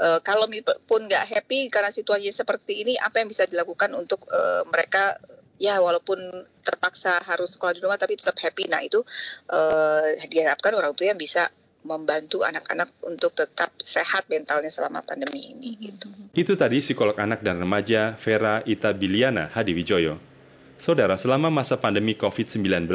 E, 0.00 0.18
kalau 0.24 0.48
pun 0.88 1.06
enggak 1.06 1.28
happy 1.28 1.68
karena 1.68 1.92
situasi 1.92 2.32
seperti 2.32 2.82
ini 2.82 2.98
apa 2.98 3.20
yang 3.20 3.28
bisa 3.28 3.44
dilakukan 3.46 3.92
untuk 3.94 4.24
e, 4.26 4.66
mereka 4.72 5.14
ya 5.64 5.80
walaupun 5.80 6.20
terpaksa 6.60 7.20
harus 7.24 7.56
sekolah 7.56 7.72
di 7.76 7.80
rumah 7.80 7.96
tapi 7.96 8.20
tetap 8.20 8.36
happy. 8.40 8.68
Nah 8.68 8.84
itu 8.84 9.00
uh, 9.48 10.04
diharapkan 10.28 10.76
orang 10.76 10.92
tua 10.92 11.12
yang 11.12 11.20
bisa 11.20 11.48
membantu 11.84 12.40
anak-anak 12.40 12.96
untuk 13.04 13.36
tetap 13.36 13.68
sehat 13.80 14.24
mentalnya 14.32 14.72
selama 14.72 15.04
pandemi 15.04 15.40
ini. 15.52 15.76
Gitu. 15.76 16.08
Itu 16.32 16.56
tadi 16.56 16.80
psikolog 16.80 17.16
anak 17.20 17.44
dan 17.44 17.60
remaja 17.60 18.16
Vera 18.16 18.64
Ita 18.64 18.96
Biliana 18.96 19.52
Hadiwijoyo. 19.52 20.16
Saudara, 20.80 21.14
selama 21.14 21.52
masa 21.52 21.78
pandemi 21.78 22.16
COVID-19, 22.16 22.88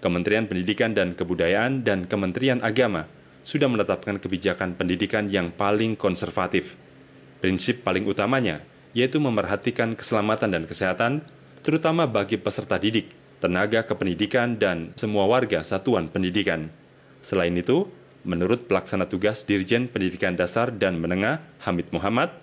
Kementerian 0.00 0.44
Pendidikan 0.48 0.92
dan 0.96 1.16
Kebudayaan 1.16 1.84
dan 1.84 2.04
Kementerian 2.08 2.60
Agama 2.64 3.06
sudah 3.44 3.68
menetapkan 3.68 4.16
kebijakan 4.16 4.74
pendidikan 4.74 5.28
yang 5.28 5.52
paling 5.52 5.94
konservatif. 5.94 6.76
Prinsip 7.44 7.84
paling 7.84 8.08
utamanya 8.08 8.64
yaitu 8.96 9.18
memerhatikan 9.18 9.98
keselamatan 9.98 10.54
dan 10.54 10.64
kesehatan 10.64 11.12
terutama 11.64 12.04
bagi 12.04 12.36
peserta 12.36 12.76
didik, 12.76 13.08
tenaga 13.40 13.80
kependidikan, 13.82 14.60
dan 14.60 14.92
semua 15.00 15.24
warga 15.24 15.64
satuan 15.64 16.12
pendidikan. 16.12 16.68
Selain 17.24 17.56
itu, 17.56 17.88
menurut 18.22 18.68
pelaksana 18.68 19.08
tugas 19.08 19.48
Dirjen 19.48 19.88
Pendidikan 19.88 20.36
Dasar 20.36 20.68
dan 20.68 21.00
Menengah 21.00 21.40
Hamid 21.64 21.88
Muhammad, 21.88 22.36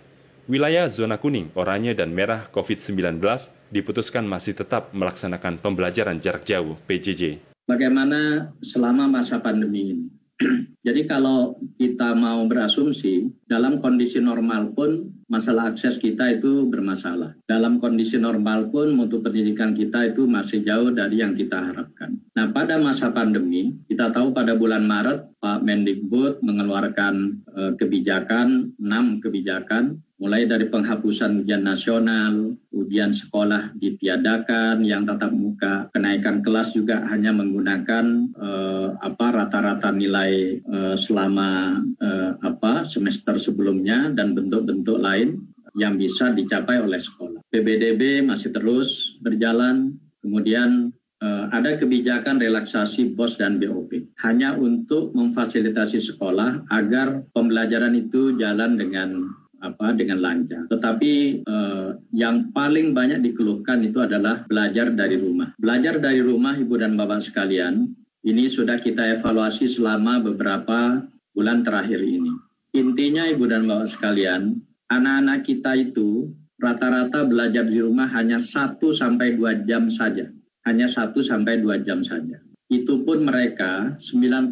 wilayah 0.49 0.89
zona 0.89 1.21
kuning, 1.21 1.53
oranye, 1.53 1.93
dan 1.93 2.17
merah 2.17 2.49
COVID-19 2.49 3.21
diputuskan 3.69 4.25
masih 4.25 4.57
tetap 4.57 4.89
melaksanakan 4.91 5.61
pembelajaran 5.61 6.17
jarak 6.17 6.41
jauh 6.43 6.75
PJJ. 6.89 7.37
Bagaimana 7.69 8.51
selama 8.59 9.05
masa 9.05 9.37
pandemi 9.37 9.95
ini? 9.95 10.20
Jadi 10.87 11.05
kalau 11.05 11.61
kita 11.77 12.17
mau 12.17 12.41
berasumsi 12.49 13.29
dalam 13.45 13.77
kondisi 13.77 14.17
normal 14.17 14.73
pun 14.73 15.13
masalah 15.29 15.71
akses 15.71 16.01
kita 16.01 16.41
itu 16.41 16.67
bermasalah. 16.67 17.37
Dalam 17.45 17.77
kondisi 17.77 18.17
normal 18.17 18.73
pun 18.73 18.91
mutu 18.91 19.21
pendidikan 19.21 19.71
kita 19.77 20.11
itu 20.11 20.25
masih 20.25 20.65
jauh 20.65 20.89
dari 20.91 21.21
yang 21.21 21.37
kita 21.37 21.71
harapkan. 21.71 22.17
Nah 22.33 22.49
pada 22.49 22.81
masa 22.81 23.13
pandemi 23.13 23.77
kita 23.87 24.09
tahu 24.09 24.33
pada 24.33 24.57
bulan 24.57 24.83
Maret 24.83 25.37
Pak 25.37 25.61
Mendikbud 25.63 26.41
mengeluarkan 26.41 27.45
eh, 27.45 27.71
kebijakan, 27.77 28.75
enam 28.81 29.21
kebijakan 29.21 30.01
mulai 30.21 30.45
dari 30.45 30.69
penghapusan 30.69 31.41
ujian 31.41 31.65
nasional, 31.65 32.53
ujian 32.69 33.09
sekolah 33.09 33.73
ditiadakan, 33.73 34.85
yang 34.85 35.09
tatap 35.09 35.33
muka, 35.33 35.89
kenaikan 35.89 36.45
kelas 36.45 36.77
juga 36.77 37.01
hanya 37.09 37.33
menggunakan 37.33 38.05
eh, 38.37 38.87
apa 39.01 39.27
rata-rata 39.33 39.89
nilai 39.89 40.61
eh, 40.61 40.95
selama 40.95 41.81
eh, 41.97 42.31
apa 42.37 42.85
semester 42.85 43.41
sebelumnya 43.41 44.13
dan 44.13 44.37
bentuk-bentuk 44.37 45.01
lain 45.01 45.41
yang 45.73 45.97
bisa 45.97 46.29
dicapai 46.29 46.77
oleh 46.85 47.01
sekolah. 47.01 47.41
PBDB 47.49 48.21
masih 48.21 48.53
terus 48.53 49.17
berjalan, 49.25 49.97
kemudian 50.21 50.93
eh, 51.17 51.45
ada 51.49 51.73
kebijakan 51.81 52.37
relaksasi 52.37 53.17
BOS 53.17 53.41
dan 53.41 53.57
BOP 53.57 53.89
hanya 54.21 54.53
untuk 54.53 55.17
memfasilitasi 55.17 55.97
sekolah 55.97 56.69
agar 56.69 57.25
pembelajaran 57.33 57.97
itu 57.97 58.37
jalan 58.37 58.77
dengan 58.77 59.40
apa 59.61 59.93
dengan 59.93 60.19
lancar. 60.19 60.65
Tetapi 60.67 61.13
eh, 61.45 61.89
yang 62.17 62.49
paling 62.51 62.97
banyak 62.97 63.21
dikeluhkan 63.21 63.85
itu 63.85 64.01
adalah 64.01 64.43
belajar 64.49 64.89
dari 64.91 65.21
rumah. 65.21 65.53
Belajar 65.55 66.01
dari 66.01 66.19
rumah 66.19 66.57
Ibu 66.57 66.75
dan 66.81 66.97
Bapak 66.97 67.21
sekalian, 67.21 67.87
ini 68.25 68.45
sudah 68.49 68.81
kita 68.81 69.05
evaluasi 69.15 69.69
selama 69.69 70.19
beberapa 70.19 71.05
bulan 71.31 71.61
terakhir 71.61 72.01
ini. 72.01 72.33
Intinya 72.73 73.29
Ibu 73.29 73.45
dan 73.47 73.69
Bapak 73.69 73.87
sekalian, 73.87 74.57
anak-anak 74.89 75.45
kita 75.45 75.77
itu 75.77 76.33
rata-rata 76.57 77.25
belajar 77.25 77.65
di 77.65 77.79
rumah 77.81 78.09
hanya 78.17 78.41
1 78.41 78.81
sampai 78.81 79.37
2 79.37 79.63
jam 79.63 79.87
saja. 79.87 80.29
Hanya 80.61 80.85
1 80.85 81.13
sampai 81.25 81.57
2 81.57 81.81
jam 81.81 82.05
saja 82.05 82.37
itu 82.71 83.03
pun 83.03 83.27
mereka 83.27 83.99
90% 83.99 84.47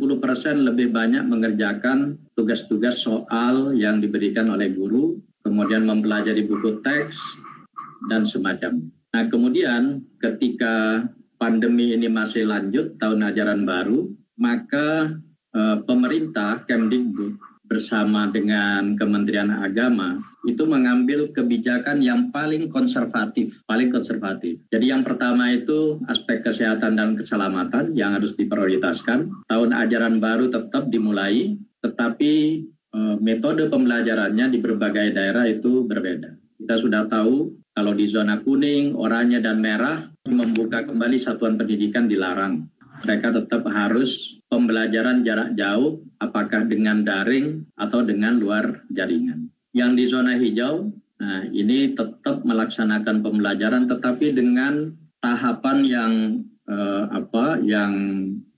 lebih 0.67 0.91
banyak 0.91 1.23
mengerjakan 1.23 2.19
tugas-tugas 2.35 2.99
soal 2.99 3.71
yang 3.71 4.03
diberikan 4.03 4.51
oleh 4.51 4.75
guru, 4.75 5.15
kemudian 5.39 5.87
mempelajari 5.87 6.43
buku 6.43 6.83
teks, 6.83 7.39
dan 8.11 8.27
semacamnya. 8.27 8.91
Nah 9.15 9.23
kemudian 9.31 10.03
ketika 10.19 11.07
pandemi 11.39 11.95
ini 11.95 12.11
masih 12.11 12.43
lanjut, 12.43 12.99
tahun 12.99 13.23
ajaran 13.31 13.63
baru, 13.63 14.11
maka 14.35 15.15
eh, 15.55 15.77
pemerintah 15.87 16.67
Kemdikbud 16.67 17.48
bersama 17.69 18.25
dengan 18.33 18.97
Kementerian 18.97 19.53
Agama 19.53 20.17
itu 20.49 20.65
mengambil 20.65 21.29
kebijakan 21.29 22.01
yang 22.01 22.33
paling 22.33 22.65
konservatif, 22.65 23.61
paling 23.69 23.93
konservatif. 23.93 24.65
Jadi 24.73 24.89
yang 24.89 25.05
pertama 25.05 25.53
itu 25.53 26.01
aspek 26.09 26.41
kesehatan 26.41 26.97
dan 26.97 27.13
keselamatan 27.13 27.93
yang 27.93 28.17
harus 28.17 28.33
diprioritaskan. 28.33 29.45
Tahun 29.45 29.69
ajaran 29.69 30.17
baru 30.17 30.49
tetap 30.49 30.89
dimulai, 30.89 31.53
tetapi 31.85 32.33
e, 32.89 32.99
metode 33.21 33.69
pembelajarannya 33.69 34.49
di 34.49 34.57
berbagai 34.57 35.13
daerah 35.13 35.45
itu 35.45 35.85
berbeda. 35.85 36.33
Kita 36.57 36.75
sudah 36.75 37.05
tahu 37.05 37.53
kalau 37.77 37.93
di 37.93 38.09
zona 38.09 38.41
kuning, 38.41 38.97
oranye 38.97 39.39
dan 39.39 39.61
merah 39.61 40.09
membuka 40.25 40.83
kembali 40.83 41.15
satuan 41.21 41.55
pendidikan 41.55 42.09
dilarang 42.09 42.65
mereka 43.03 43.31
tetap 43.31 43.63
harus 43.71 44.39
pembelajaran 44.51 45.23
jarak 45.23 45.55
jauh, 45.55 46.03
apakah 46.19 46.67
dengan 46.67 47.01
daring 47.01 47.65
atau 47.79 48.03
dengan 48.03 48.37
luar 48.37 48.83
jaringan. 48.91 49.49
Yang 49.71 49.91
di 49.95 50.05
zona 50.05 50.33
hijau, 50.35 50.91
nah 51.19 51.43
ini 51.49 51.95
tetap 51.95 52.43
melaksanakan 52.43 53.23
pembelajaran, 53.23 53.87
tetapi 53.87 54.35
dengan 54.35 54.93
tahapan 55.23 55.77
yang 55.87 56.13
eh, 56.67 57.03
apa, 57.09 57.59
yang 57.63 57.93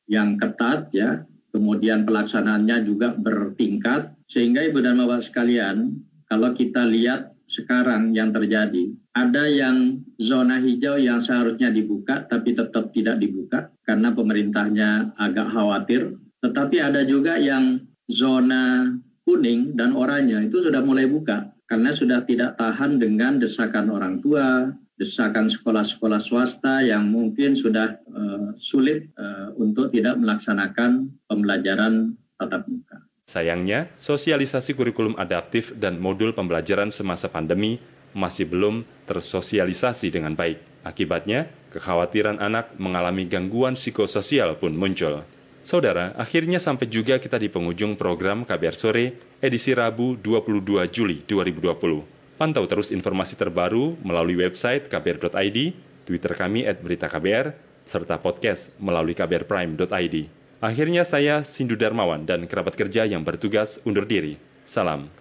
yang 0.09 0.35
ketat 0.35 0.91
ya, 0.91 1.23
kemudian 1.55 2.03
pelaksanaannya 2.03 2.83
juga 2.83 3.13
bertingkat, 3.15 4.11
sehingga 4.27 4.65
ibu 4.65 4.81
dan 4.83 4.99
bapak 4.99 5.23
sekalian, 5.23 6.01
kalau 6.27 6.51
kita 6.55 6.87
lihat 6.87 7.31
sekarang 7.51 8.15
yang 8.15 8.31
terjadi. 8.31 8.95
Ada 9.11 9.43
yang 9.51 10.07
zona 10.15 10.63
hijau 10.63 10.95
yang 10.95 11.19
seharusnya 11.19 11.67
dibuka 11.67 12.23
tapi 12.23 12.55
tetap 12.55 12.95
tidak 12.95 13.19
dibuka 13.19 13.67
karena 13.83 14.15
pemerintahnya 14.15 15.11
agak 15.19 15.51
khawatir. 15.51 16.15
Tetapi 16.41 16.77
ada 16.81 17.05
juga 17.05 17.37
yang 17.37 17.85
zona 18.09 18.89
kuning 19.23 19.77
dan 19.77 19.93
oranye 19.93 20.49
itu 20.49 20.59
sudah 20.59 20.81
mulai 20.81 21.05
buka 21.05 21.53
karena 21.69 21.93
sudah 21.95 22.25
tidak 22.27 22.59
tahan 22.59 22.99
dengan 22.99 23.39
desakan 23.39 23.93
orang 23.93 24.19
tua, 24.19 24.75
desakan 24.99 25.47
sekolah-sekolah 25.47 26.19
swasta 26.19 26.83
yang 26.83 27.07
mungkin 27.07 27.55
sudah 27.55 27.95
uh, 28.11 28.51
sulit 28.59 29.07
uh, 29.15 29.55
untuk 29.55 29.93
tidak 29.95 30.19
melaksanakan 30.19 31.15
pembelajaran 31.31 32.19
tatap 32.35 32.67
muka. 32.67 33.07
Sayangnya, 33.23 33.87
sosialisasi 33.95 34.75
kurikulum 34.75 35.15
adaptif 35.15 35.71
dan 35.79 35.95
modul 35.95 36.35
pembelajaran 36.35 36.91
semasa 36.91 37.31
pandemi 37.31 37.79
masih 38.11 38.51
belum 38.51 38.83
tersosialisasi 39.07 40.11
dengan 40.11 40.35
baik. 40.35 40.59
Akibatnya, 40.83 41.47
kekhawatiran 41.71 42.43
anak 42.43 42.75
mengalami 42.75 43.23
gangguan 43.31 43.79
psikososial 43.79 44.59
pun 44.59 44.75
muncul. 44.75 45.23
Saudara, 45.61 46.17
akhirnya 46.17 46.57
sampai 46.57 46.89
juga 46.89 47.21
kita 47.21 47.37
di 47.37 47.45
penghujung 47.45 47.93
program 47.93 48.41
KBR 48.41 48.73
Sore 48.73 49.05
edisi 49.37 49.77
Rabu 49.77 50.17
22 50.17 50.89
Juli 50.89 51.21
2020. 51.29 52.37
Pantau 52.41 52.65
terus 52.65 52.89
informasi 52.89 53.37
terbaru 53.37 53.93
melalui 54.01 54.41
website 54.41 54.89
kbr.id, 54.89 55.57
Twitter 56.09 56.33
kami 56.33 56.65
at 56.65 56.81
berita 56.81 57.05
KBR, 57.05 57.53
serta 57.85 58.17
podcast 58.17 58.73
melalui 58.81 59.13
kbrprime.id. 59.13 60.15
Akhirnya 60.65 61.05
saya 61.05 61.45
Sindu 61.45 61.77
Darmawan 61.77 62.25
dan 62.25 62.49
kerabat 62.49 62.73
kerja 62.73 63.05
yang 63.05 63.21
bertugas 63.21 63.77
undur 63.85 64.09
diri. 64.09 64.41
Salam. 64.65 65.20